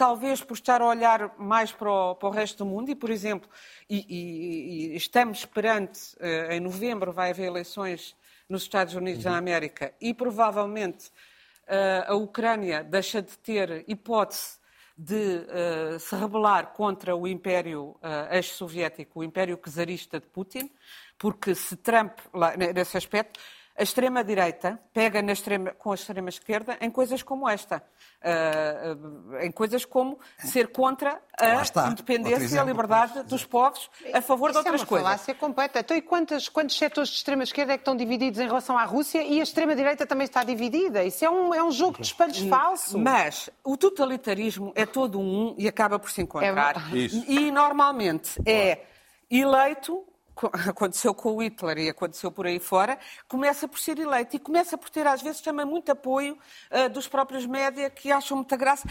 [0.00, 3.10] talvez por estar a olhar mais para o, para o resto do mundo e, por
[3.10, 3.50] exemplo,
[3.86, 8.16] e, e, e estamos perante, uh, em novembro vai haver eleições
[8.48, 9.32] nos Estados Unidos uhum.
[9.32, 14.58] da América e provavelmente uh, a Ucrânia deixa de ter hipótese
[14.96, 17.94] de uh, se rebelar contra o Império
[18.30, 20.70] ex-soviético, o Império czarista de Putin,
[21.18, 23.38] porque se Trump, lá, nesse aspecto,
[23.80, 27.82] a extrema-direita pega extrema, com a extrema-esquerda em coisas como esta.
[28.20, 34.50] Uh, em coisas como ser contra a independência e a liberdade dos povos a favor
[34.50, 35.06] Isso de outras é uma coisas.
[35.06, 35.80] falácia completa.
[35.80, 39.22] Então, e quantos, quantos setores de extrema-esquerda é que estão divididos em relação à Rússia
[39.22, 41.02] e a extrema-direita também está dividida?
[41.02, 42.98] Isso é um, é um jogo de espelhos falso.
[42.98, 46.76] Mas o totalitarismo é todo um e acaba por se encontrar.
[46.94, 46.96] É...
[47.26, 48.80] E normalmente é
[49.30, 50.04] eleito
[50.68, 52.98] aconteceu com o Hitler e aconteceu por aí fora,
[53.28, 56.38] começa por ser eleito e começa por ter, às vezes, também muito apoio
[56.70, 58.88] uh, dos próprios média que acham muita graça.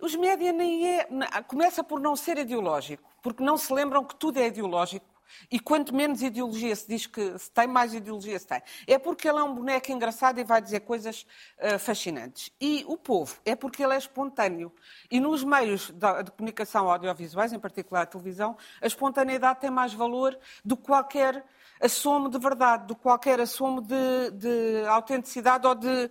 [0.00, 1.08] Os média nem é.
[1.46, 5.17] Começa por não ser ideológico, porque não se lembram que tudo é ideológico
[5.50, 8.62] e quanto menos ideologia se diz que se tem, mais ideologia se tem.
[8.86, 11.26] É porque ele é um boneco engraçado e vai dizer coisas
[11.58, 12.50] uh, fascinantes.
[12.60, 14.72] E o povo é porque ele é espontâneo.
[15.10, 19.92] E nos meios de, de comunicação audiovisuais, em particular a televisão, a espontaneidade tem mais
[19.92, 21.44] valor do que qualquer
[21.80, 26.10] assumo de verdade, do qualquer assumo de, de autenticidade ou de.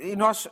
[0.00, 0.48] E nós,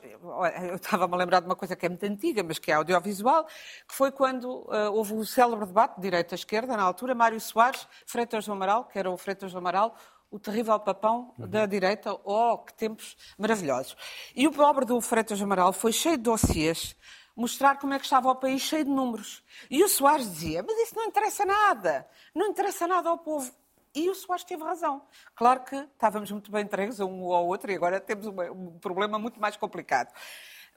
[0.68, 3.44] eu estava-me a lembrar de uma coisa que é muito antiga, mas que é audiovisual,
[3.44, 8.46] que foi quando uh, houve o célebre debate de direita-esquerda, na altura, Mário Soares, Freitas
[8.46, 9.96] do Amaral, que era o Freitas do Amaral,
[10.30, 11.48] o terrível papão uhum.
[11.48, 13.96] da direita, oh, que tempos maravilhosos.
[14.34, 16.96] E o pobre do Freitas Amaral foi cheio de dossiês,
[17.36, 19.42] mostrar como é que estava o país cheio de números.
[19.70, 23.52] E o Soares dizia, mas isso não interessa nada, não interessa nada ao povo.
[23.94, 25.02] E o Soares teve razão.
[25.34, 28.78] Claro que estávamos muito bem entregues a um ou ao outro e agora temos um
[28.78, 30.12] problema muito mais complicado.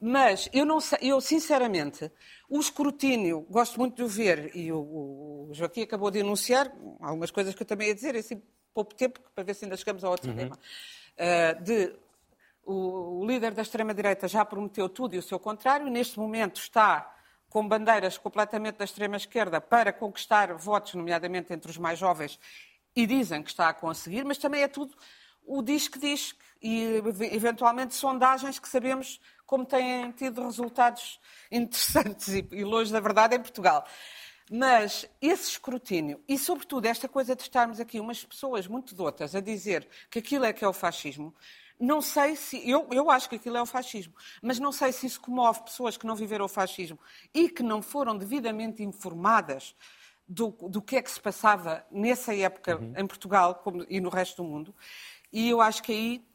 [0.02, 2.12] Mas eu não eu sinceramente,
[2.50, 7.32] o escrutínio, gosto muito de o ver, e o, o Joaquim acabou de anunciar algumas
[7.32, 8.42] coisas que eu também ia dizer, assim,
[8.74, 10.36] pouco tempo, para ver se ainda chegamos a outro uhum.
[10.36, 10.60] tema.
[11.16, 11.96] Uh, de
[12.66, 17.14] o, o líder da extrema-direita já prometeu tudo e o seu contrário, neste momento está
[17.50, 22.40] com bandeiras completamente da extrema-esquerda para conquistar votos, nomeadamente entre os mais jovens,
[22.96, 24.96] e dizem que está a conseguir, mas também é tudo
[25.46, 31.20] o diz que diz, e eventualmente sondagens que sabemos como têm tido resultados
[31.52, 33.86] interessantes e longe da verdade em Portugal.
[34.52, 39.40] Mas esse escrutínio e, sobretudo, esta coisa de estarmos aqui umas pessoas muito dotas a
[39.40, 41.34] dizer que aquilo é que é o fascismo,
[41.80, 42.70] não sei se.
[42.70, 45.98] Eu, eu acho que aquilo é o fascismo, mas não sei se isso comove pessoas
[45.98, 47.00] que não viveram o fascismo
[47.34, 49.76] e que não foram devidamente informadas
[50.28, 52.94] do, do que é que se passava nessa época uhum.
[52.98, 54.74] em Portugal como, e no resto do mundo.
[55.32, 56.26] E eu acho que aí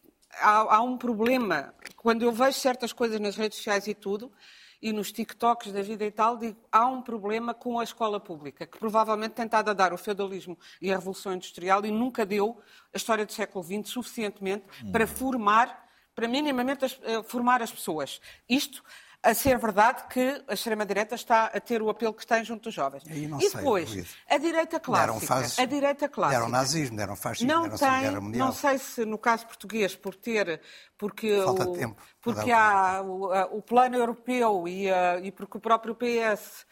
[0.41, 1.75] há, há um problema.
[1.97, 4.33] Quando eu vejo certas coisas nas redes sociais e tudo,
[4.81, 8.67] e nos TikToks da vida e tal, digo, há um problema com a escola pública,
[8.67, 12.61] que provavelmente tem estado a dar o feudalismo e a Revolução Industrial e nunca deu
[12.93, 14.93] a história do século XX suficientemente hum.
[14.93, 18.21] para formar, para minimamente eh, formar as pessoas.
[18.49, 18.83] Isto
[19.23, 22.75] a ser verdade que a extrema-direita está a ter o apelo que tem junto dos
[22.75, 23.03] jovens.
[23.07, 25.27] E, depois, sei, a direita clássica.
[25.27, 25.59] Faz...
[25.59, 26.39] A direita clássica.
[26.39, 28.47] Deram nazismo, deram fascismo, não deram tem, Guerra Mundial.
[28.47, 30.61] Não sei se no caso português, por ter.
[30.97, 32.03] Porque Falta o, tempo.
[32.21, 34.87] Porque há o, o, plano europeu e,
[35.23, 36.67] e porque o próprio PS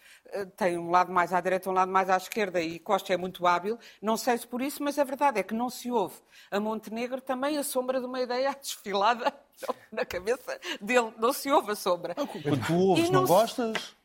[0.57, 3.47] tem um lado mais à direita, um lado mais à esquerda e Costa é muito
[3.47, 3.79] hábil.
[4.01, 6.16] Não sei se por isso, mas a verdade é que não se ouve
[6.51, 9.33] a Montenegro também a sombra de uma ideia desfilada
[9.91, 11.12] na cabeça dele.
[11.18, 12.14] Não se ouve a sombra.
[12.14, 13.95] Quando tu ouves, não, não gostas?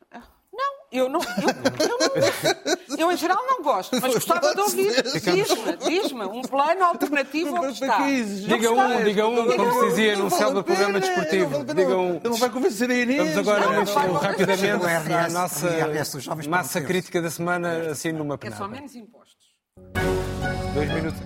[0.92, 1.48] Eu não, eu,
[1.80, 5.02] eu, não, eu em geral não gosto, mas gostava de ouvir.
[5.02, 7.98] Diz-me, diz-me, um plano alternativo ao que está.
[8.06, 11.64] Diga um, diga um, como se dizia num célebre programa desportivo.
[11.64, 12.20] Diga um.
[12.22, 13.34] Não vai convencer a Inês.
[13.34, 15.68] Vamos agora muito rapidamente à nossa
[16.46, 18.62] massa crítica da semana, assim numa penada.
[18.62, 19.32] É só menos impostos.
[20.74, 21.20] Dois minutos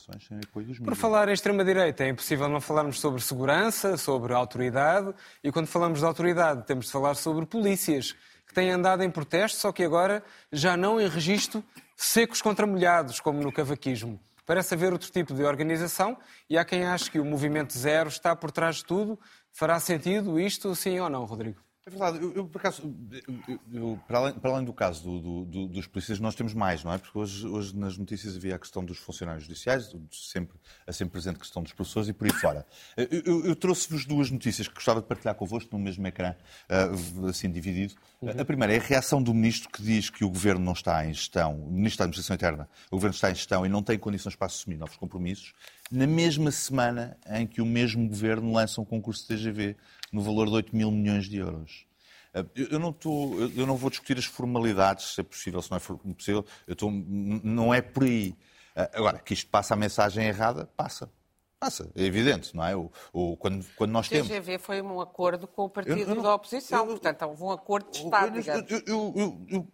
[0.00, 4.32] eleições sem apoio dos Por falar em extrema-direita, é impossível não falarmos sobre segurança, sobre
[4.32, 8.14] autoridade, e quando falamos de autoridade temos de falar sobre polícias,
[8.46, 11.62] que têm andado em protesto, só que agora já não em registro
[11.96, 14.18] secos contra molhados, como no cavaquismo.
[14.44, 18.34] Parece haver outro tipo de organização e há quem ache que o movimento zero está
[18.34, 19.16] por trás de tudo.
[19.52, 21.60] Fará sentido isto, sim ou não, Rodrigo?
[21.90, 22.24] É verdade.
[22.24, 22.82] Eu, eu por acaso,
[23.26, 26.84] eu, eu, para, além, para, além, do caso do, do, dos polícias, nós temos mais,
[26.84, 26.98] não é?
[26.98, 31.38] Porque hoje, hoje, nas notícias havia a questão dos funcionários judiciais, sempre, a sempre presente
[31.38, 32.64] questão dos professores e por aí fora.
[32.96, 36.34] Eu, trouxe-vos duas notícias que gostava de partilhar convosco no mesmo ecrã,
[36.70, 37.94] uh, assim dividido.
[38.38, 41.12] A primeira é a reação do ministro que diz que o governo não está em
[41.12, 44.36] gestão, o ministro da Administração Interna, o governo está em gestão e não tem condições
[44.36, 45.54] para assumir novos compromissos,
[45.90, 49.76] na mesma semana em que o mesmo governo lança um concurso de TGV
[50.10, 51.86] no valor de 8 mil milhões de euros.
[52.34, 55.78] Eh, eu não, tô, eu não vou discutir as formalidades, se é possível, se não
[55.78, 55.80] é
[56.14, 56.44] possível.
[56.66, 58.34] Eu tô, não é por aí.
[58.74, 61.10] Eh, agora, que isto passa a mensagem errada, passa.
[61.58, 62.74] Passa, é evidente, não é?
[62.74, 64.26] O, o quando, quando nós temos...
[64.26, 67.42] O TGV foi um acordo com o partido eu, eu da oposição, eu, portanto, houve
[67.42, 68.38] um acordo de Estado,
[68.86, 69.68] eu,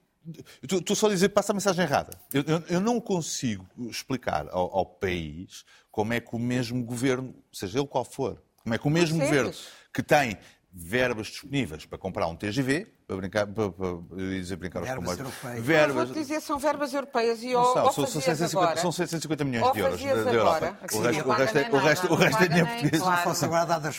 [0.60, 2.18] Estou só a dizer passa a mensagem errada.
[2.68, 7.86] Eu não consigo explicar ao, ao, país como é que o mesmo governo, seja ele
[7.86, 9.52] qual for, como é que o mesmo governo
[9.94, 10.36] que tem
[10.72, 15.20] verbas disponíveis para comprar um TGV, para brincar, para, para, eu ia dizer brincar verbas
[15.20, 15.64] aos comboios.
[15.64, 16.08] Verbas.
[16.08, 19.78] Vou dizer, são verbas europeias e ou, são, são, são, 650, são 650 milhões de
[19.78, 20.78] euros da, da Europa.
[20.92, 23.02] O resto, o resto, é, o resto, o resto é dinheiro português.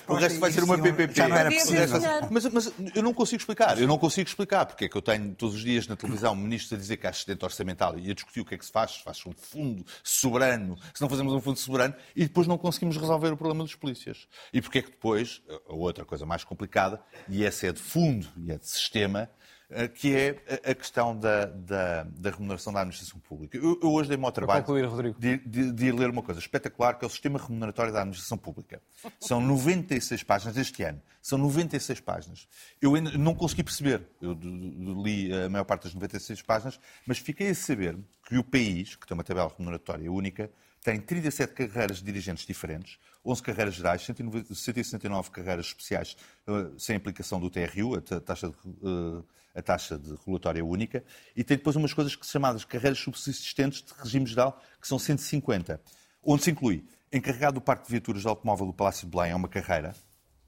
[0.08, 1.14] O resto vai ser uma PPP.
[1.16, 1.94] Já não era preciso.
[2.30, 3.80] Mas, mas eu não consigo explicar.
[3.80, 6.74] Eu não consigo explicar porque é que eu tenho todos os dias na televisão ministros
[6.74, 8.98] a dizer que há excedente orçamental e a discutir o que é que se faz.
[8.98, 10.78] Faz um fundo soberano.
[10.94, 14.28] Se não fazemos um fundo soberano e depois não conseguimos resolver o problema dos polícias.
[14.52, 18.28] E porque é que depois, a outra coisa mais complicada, e essa é de fundo
[18.38, 18.97] e é de sistema,
[19.70, 23.58] eh, que é a questão da, da, da remuneração da administração pública.
[23.58, 27.04] Eu, eu hoje dei-me ao trabalho concluir, de, de, de, ler uma coisa espetacular, que
[27.04, 28.82] é o sistema remuneratório da administração pública.
[29.20, 31.02] São 96 páginas este ano.
[31.22, 32.48] São 96 páginas.
[32.82, 34.08] Eu ainda não consegui perceber.
[34.22, 34.40] Eu
[35.04, 39.06] li a maior parte das 96 páginas, mas fiquei a saber que o país, que
[39.06, 40.50] tem uma tabela remuneratória única,
[40.88, 46.16] tem 37 carreiras de dirigentes diferentes, 11 carreiras gerais, 169 carreiras especiais
[46.48, 49.24] eh, sem aplicação do TRU, a taxa de, eh,
[49.54, 51.04] a taxa de regulatória única,
[51.36, 55.82] e tem depois umas coisas chamadas carreiras subsistentes de regime geral, que são 150,
[56.24, 59.36] onde se inclui encarregado do Parque de Viaturas de Automóvel do Palácio de Belém, é
[59.36, 59.94] uma carreira,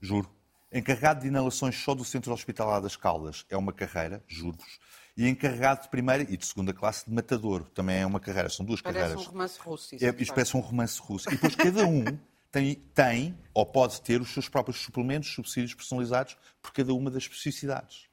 [0.00, 0.34] juro.
[0.72, 4.78] Encarregado de inalações só do Centro Hospitalar das Caldas, é uma carreira, juro-vos
[5.20, 7.64] e encarregado de primeira e de segunda classe de matador.
[7.74, 9.26] Também é uma carreira, são duas parece carreiras.
[9.26, 9.94] Parece um romance russo.
[9.94, 11.28] Isso, é, isto parece um romance russo.
[11.28, 12.04] E depois cada um
[12.50, 17.24] tem, tem, ou pode ter, os seus próprios suplementos, subsídios personalizados por cada uma das
[17.24, 18.08] especificidades.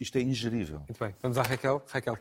[0.00, 0.78] Isto é ingerível.
[0.78, 1.14] Muito bem.
[1.20, 1.84] Vamos à Raquel.
[1.86, 2.16] Raquel.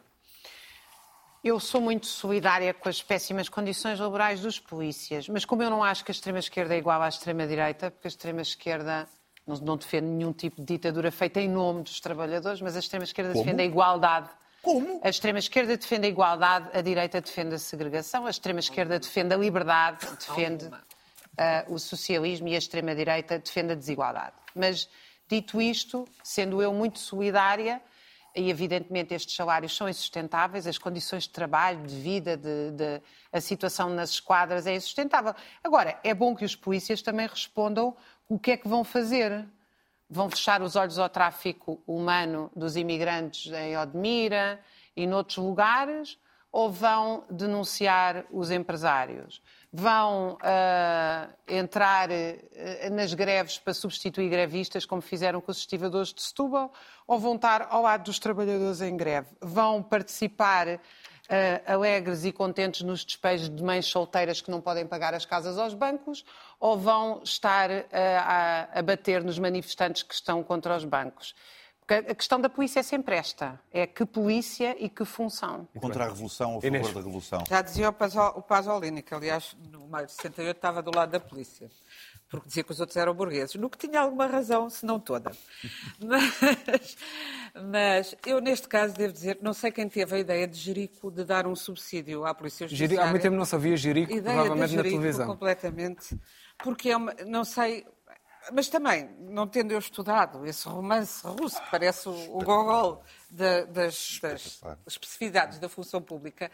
[1.41, 5.81] Eu sou muito solidária com as péssimas condições laborais dos polícias, mas como eu não
[5.81, 9.07] acho que a extrema-esquerda é igual à extrema-direita, porque a extrema-esquerda
[9.47, 13.33] não, não defende nenhum tipo de ditadura feita em nome dos trabalhadores, mas a extrema-esquerda
[13.33, 14.29] defende a igualdade.
[14.61, 14.99] Como?
[15.03, 20.05] A extrema-esquerda defende a igualdade, a direita defende a segregação, a extrema-esquerda defende a liberdade,
[20.17, 24.33] defende uh, o socialismo e a extrema-direita defende a desigualdade.
[24.53, 24.89] Mas,
[25.29, 27.81] dito isto, sendo eu muito solidária,
[28.35, 33.41] e evidentemente estes salários são insustentáveis, as condições de trabalho, de vida, de, de, a
[33.41, 35.33] situação nas esquadras é insustentável.
[35.63, 37.95] Agora, é bom que os polícias também respondam
[38.27, 39.45] o que é que vão fazer.
[40.09, 44.59] Vão fechar os olhos ao tráfico humano dos imigrantes em Odmira
[44.95, 46.17] e noutros lugares
[46.51, 49.41] ou vão denunciar os empresários?
[49.71, 56.21] Vão uh, entrar uh, nas greves para substituir grevistas, como fizeram com os estivadores de
[56.21, 56.71] Setúbal,
[57.05, 59.27] ou vão estar ao lado dos trabalhadores em greve?
[59.41, 60.79] Vão participar
[61.29, 65.57] uh, alegres e contentes nos despejos de mães solteiras que não podem pagar as casas
[65.57, 66.25] aos bancos,
[66.59, 71.35] ou vão estar a, a bater nos manifestantes que estão contra os bancos?
[71.87, 75.65] Porque a questão da polícia é sempre esta: é que polícia e que função.
[75.79, 77.43] Contra a revolução ou a favor da revolução?
[77.47, 81.71] Já dizia o Pasolini, que aliás no maio de 68 estava do lado da polícia,
[82.29, 83.55] porque dizia que os outros eram burgueses.
[83.55, 85.31] No que tinha alguma razão, se não toda.
[85.99, 86.97] Mas,
[87.55, 91.23] mas, eu, neste caso, devo dizer, não sei quem teve a ideia de Jerico de
[91.23, 93.03] dar um subsídio à Polícia Judiciária.
[93.03, 95.27] Há muito tempo não sabia Jerico, ideia provavelmente Jerico, na televisão.
[95.27, 96.19] completamente.
[96.59, 97.85] Porque é uma, não sei,
[98.51, 103.65] mas também, não tendo eu estudado esse romance russo, que parece o, o Gogol de,
[103.65, 106.51] das, das especificidades da função pública,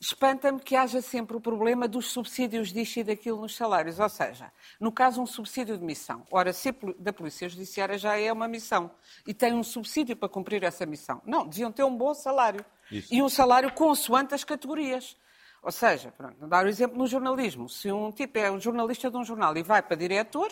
[0.00, 4.00] espanta-me que haja sempre o problema dos subsídios disto e daquilo nos salários.
[4.00, 6.26] Ou seja, no caso, um subsídio de missão.
[6.30, 8.90] Ora, ser da Polícia Judiciária já é uma missão
[9.26, 11.20] e tem um subsídio para cumprir essa missão.
[11.26, 12.64] Não, deviam ter um bom salário.
[12.90, 13.12] Isso.
[13.12, 15.16] E um salário consoante as categorias.
[15.62, 17.68] Ou seja, pronto, dar o exemplo no jornalismo.
[17.68, 20.50] Se um tipo é um jornalista de um jornal e vai para diretor,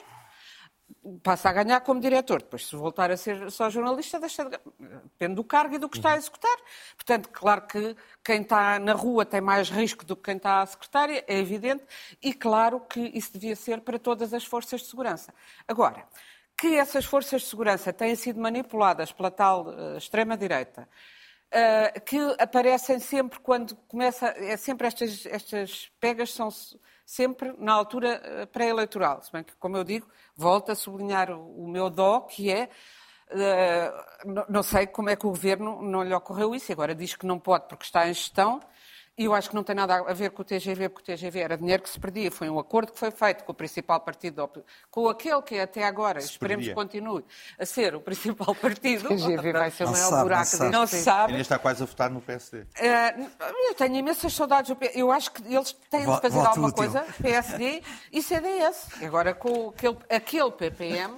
[1.23, 2.43] passa a ganhar como diretor.
[2.43, 4.59] Depois, se voltar a ser só jornalista, deixa de...
[5.05, 6.19] depende do cargo e do que está a uhum.
[6.19, 6.57] executar.
[6.97, 10.67] Portanto, claro que quem está na rua tem mais risco do que quem está à
[10.67, 11.85] secretária, é evidente,
[12.23, 15.33] e claro que isso devia ser para todas as forças de segurança.
[15.67, 16.07] Agora,
[16.59, 20.89] que essas forças de segurança têm sido manipuladas pela tal uh, extrema-direita,
[21.49, 24.27] uh, que aparecem sempre quando começa.
[24.37, 26.49] É sempre estas, estas pegas são
[27.09, 29.23] sempre na altura uh, pré-eleitoral.
[29.23, 30.07] Se bem que, como eu digo,
[30.37, 32.69] volto a sublinhar o, meu dó, que é.
[33.31, 37.27] Uh, não sei como é que o governo não lhe ocorreu isso, agora diz que
[37.27, 38.61] não pode porque está em gestão
[39.19, 41.41] e eu acho que não tem nada a ver com o TGV, porque o TGV
[41.41, 42.31] era dinheiro que se perdia.
[42.31, 44.49] Foi um acordo que foi feito com o principal partido,
[44.93, 47.25] com aquele que até agora, se esperemos que continue
[47.59, 49.07] a ser o principal partido.
[49.07, 51.33] O TGV vai ser o maior sabe, buraco não, não se sabe.
[51.33, 52.61] Ele está quase a votar no PSD.
[52.61, 53.29] Uh,
[53.69, 54.73] eu tenho imensas saudades.
[54.95, 56.77] Eu acho que eles têm de fazer Voto alguma útil.
[56.77, 58.87] coisa, PSD e CDS.
[59.03, 61.17] Agora com aquele, aquele PPM,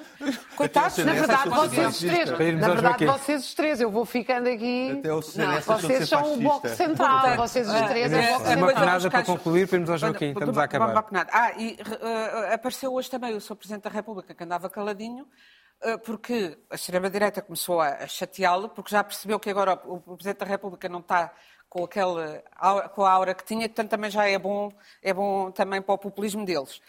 [0.56, 2.30] coitados, na verdade, vocês os três.
[2.58, 3.80] Na verdade, vocês os três.
[3.82, 4.96] Eu vou ficando aqui.
[5.00, 7.36] Até o CDS não, vocês são o bloco central.
[7.36, 10.64] Vocês os três é, é uma penada para concluir, para irmos ao Joaquim, estamos a
[10.64, 11.04] acabar.
[11.32, 13.56] Ah, e uh, apareceu hoje também o Sr.
[13.56, 15.26] Presidente da República, que andava caladinho,
[15.84, 20.16] uh, porque a extrema-direita começou a, a chateá-lo, porque já percebeu que agora o, o
[20.16, 21.32] Presidente da República não está
[21.68, 22.42] com, aquele,
[22.94, 24.72] com a aura que tinha, portanto também já é bom,
[25.02, 26.80] é bom também para o populismo deles.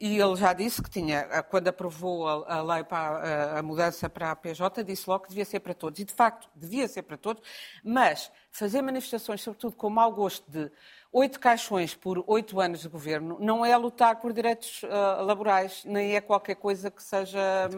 [0.00, 4.08] E ele já disse que tinha, quando aprovou a, a lei para a, a, mudança
[4.08, 6.00] para a PJ, disse logo que devia ser para todos.
[6.00, 7.42] E, de facto, devia ser para todos,
[7.84, 10.72] mas fazer manifestações, sobretudo com mau gosto de
[11.12, 16.16] oito caixões por oito anos de governo, não é lutar por direitos uh, laborais, nem
[16.16, 17.68] é qualquer coisa que seja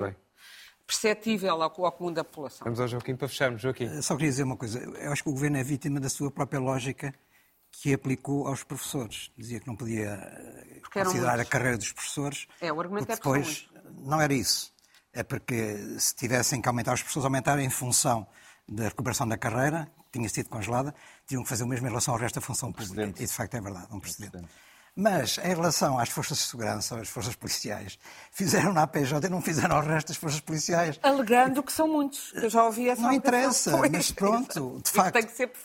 [0.87, 2.65] perceptível ao, ao comum da população.
[2.65, 3.61] Vamos ao Joaquim para fecharmos.
[3.61, 4.01] Joaquim.
[4.01, 4.79] Só queria dizer uma coisa.
[4.79, 7.13] Eu acho que o governo é vítima da sua própria lógica
[7.73, 9.31] que aplicou aos professores.
[9.37, 12.47] Dizia que não podia eh, considerar a carreira dos professores.
[12.61, 13.69] É, o argumento é depois
[14.05, 14.73] não era isso.
[15.13, 18.27] É porque se tivessem que aumentar os professores, aumentar em função
[18.69, 20.95] da recuperação da carreira, que tinha sido congelada,
[21.27, 23.23] tinham que fazer o mesmo em relação ao resto da função pública.
[23.23, 24.49] E de facto é verdade, um precedente.
[24.95, 27.99] Mas, em relação às forças de segurança, às forças policiais,
[28.31, 31.01] fizeram na PJ e não fizeram ao resto das forças policiais.
[31.03, 32.31] Alegando que são muitos.
[32.35, 35.19] Eu já ouvi essa Não interessa, mas pronto, de facto,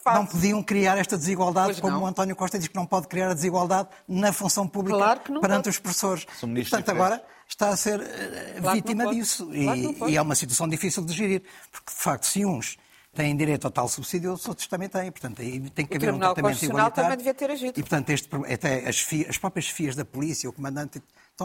[0.05, 2.03] não podiam criar esta desigualdade, pois como não.
[2.03, 5.63] o António Costa diz que não pode criar a desigualdade na função pública claro perante
[5.63, 5.69] pode.
[5.69, 6.25] os professores.
[6.25, 9.45] Portanto, agora está a ser uh, claro vítima disso.
[9.47, 12.78] Claro e, e é uma situação difícil de gerir, porque, de facto, se uns
[13.18, 15.11] têm direito ao tal subsídio, os outros também têm.
[15.11, 16.93] Portanto, aí tem que o haver um tratamento igualitário.
[16.93, 17.80] também devia ter agido.
[17.80, 21.01] E, portanto, este, até as, FIA, as próprias FIAs da polícia, o comandante,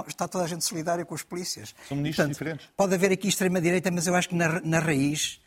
[0.07, 1.75] está toda a gente solidária com os polícias.
[1.89, 2.69] São ministros portanto, diferentes.
[2.77, 5.41] Pode haver aqui extrema-direita, mas eu acho que na, na raiz,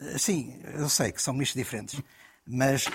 [0.00, 2.00] eh, sim, eu sei que são ministros diferentes,
[2.44, 2.86] Mas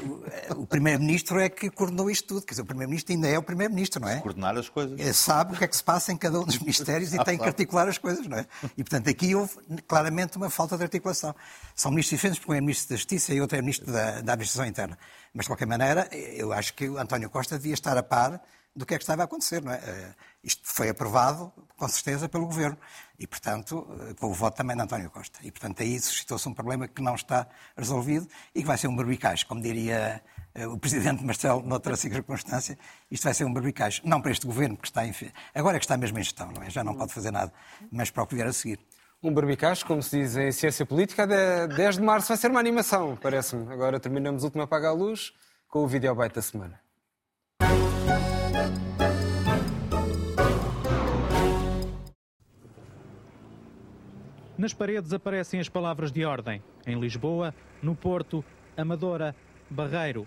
[0.58, 2.46] o Primeiro-Ministro é que coordenou isto tudo.
[2.46, 4.20] Quer dizer, o Primeiro-Ministro ainda é o Primeiro-Ministro, não é?
[4.20, 5.00] Coordenar as coisas.
[5.00, 7.38] Ele sabe o que é que se passa em cada um dos ministérios e tem
[7.38, 8.46] que articular as coisas, não é?
[8.78, 9.54] E, portanto, aqui houve
[9.88, 11.34] claramente uma falta de articulação.
[11.74, 14.34] São ministros diferentes, porque um é Ministro da Justiça e outro é Ministro da, da
[14.34, 14.98] Administração Interna.
[15.34, 18.42] Mas, de qualquer maneira, eu acho que o António Costa devia estar a par
[18.76, 19.64] do que é que estava a acontecer.
[19.64, 20.14] Não é?
[20.48, 22.78] Isto foi aprovado, com certeza, pelo Governo
[23.20, 25.38] e, portanto, eh, com o voto também de António Costa.
[25.44, 27.46] E, portanto, aí suscitou-se um problema que não está
[27.76, 28.26] resolvido
[28.56, 30.24] e que vai ser um barbicaz, como diria
[30.56, 32.80] eh, o Presidente Marcelo noutra circunstância,
[33.12, 34.02] isto vai ser um barbicaz.
[34.06, 35.14] Não para este Governo, que está em...
[35.54, 36.70] Agora que está mesmo em gestão, não é?
[36.70, 37.52] Já não pode fazer nada,
[37.92, 38.80] mas para o que vier a seguir.
[39.22, 42.62] Um barbicaz, como se diz em ciência política, de 10 de março vai ser uma
[42.62, 43.70] animação, parece-me.
[43.74, 45.34] Agora terminamos o último Apaga a Luz
[45.68, 46.87] com o vídeo byte da semana.
[54.58, 56.64] Nas paredes aparecem as palavras de ordem.
[56.88, 58.44] Em Lisboa, no Porto,
[58.76, 59.36] Amadora,
[59.70, 60.26] Barreiro.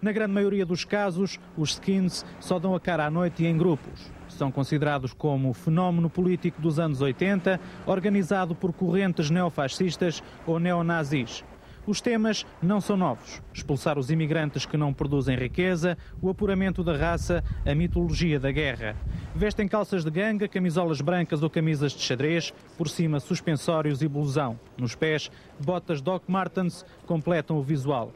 [0.00, 3.56] Na grande maioria dos casos, os skins só dão a cara à noite e em
[3.56, 4.12] grupos.
[4.28, 11.44] São considerados como fenómeno político dos anos 80, organizado por correntes neofascistas ou neonazis.
[11.86, 13.42] Os temas não são novos.
[13.52, 18.96] Expulsar os imigrantes que não produzem riqueza, o apuramento da raça, a mitologia da guerra.
[19.34, 24.58] Vestem calças de ganga, camisolas brancas ou camisas de xadrez, por cima suspensórios e blusão.
[24.78, 28.12] Nos pés, botas Doc Martens completam o visual.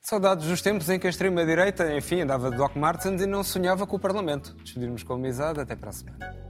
[0.00, 3.86] Saudades dos tempos em que a extrema-direita, enfim, andava de Doc Martens e não sonhava
[3.86, 4.54] com o Parlamento.
[4.62, 5.60] Despedimos com amizade.
[5.60, 6.48] Até para a semana.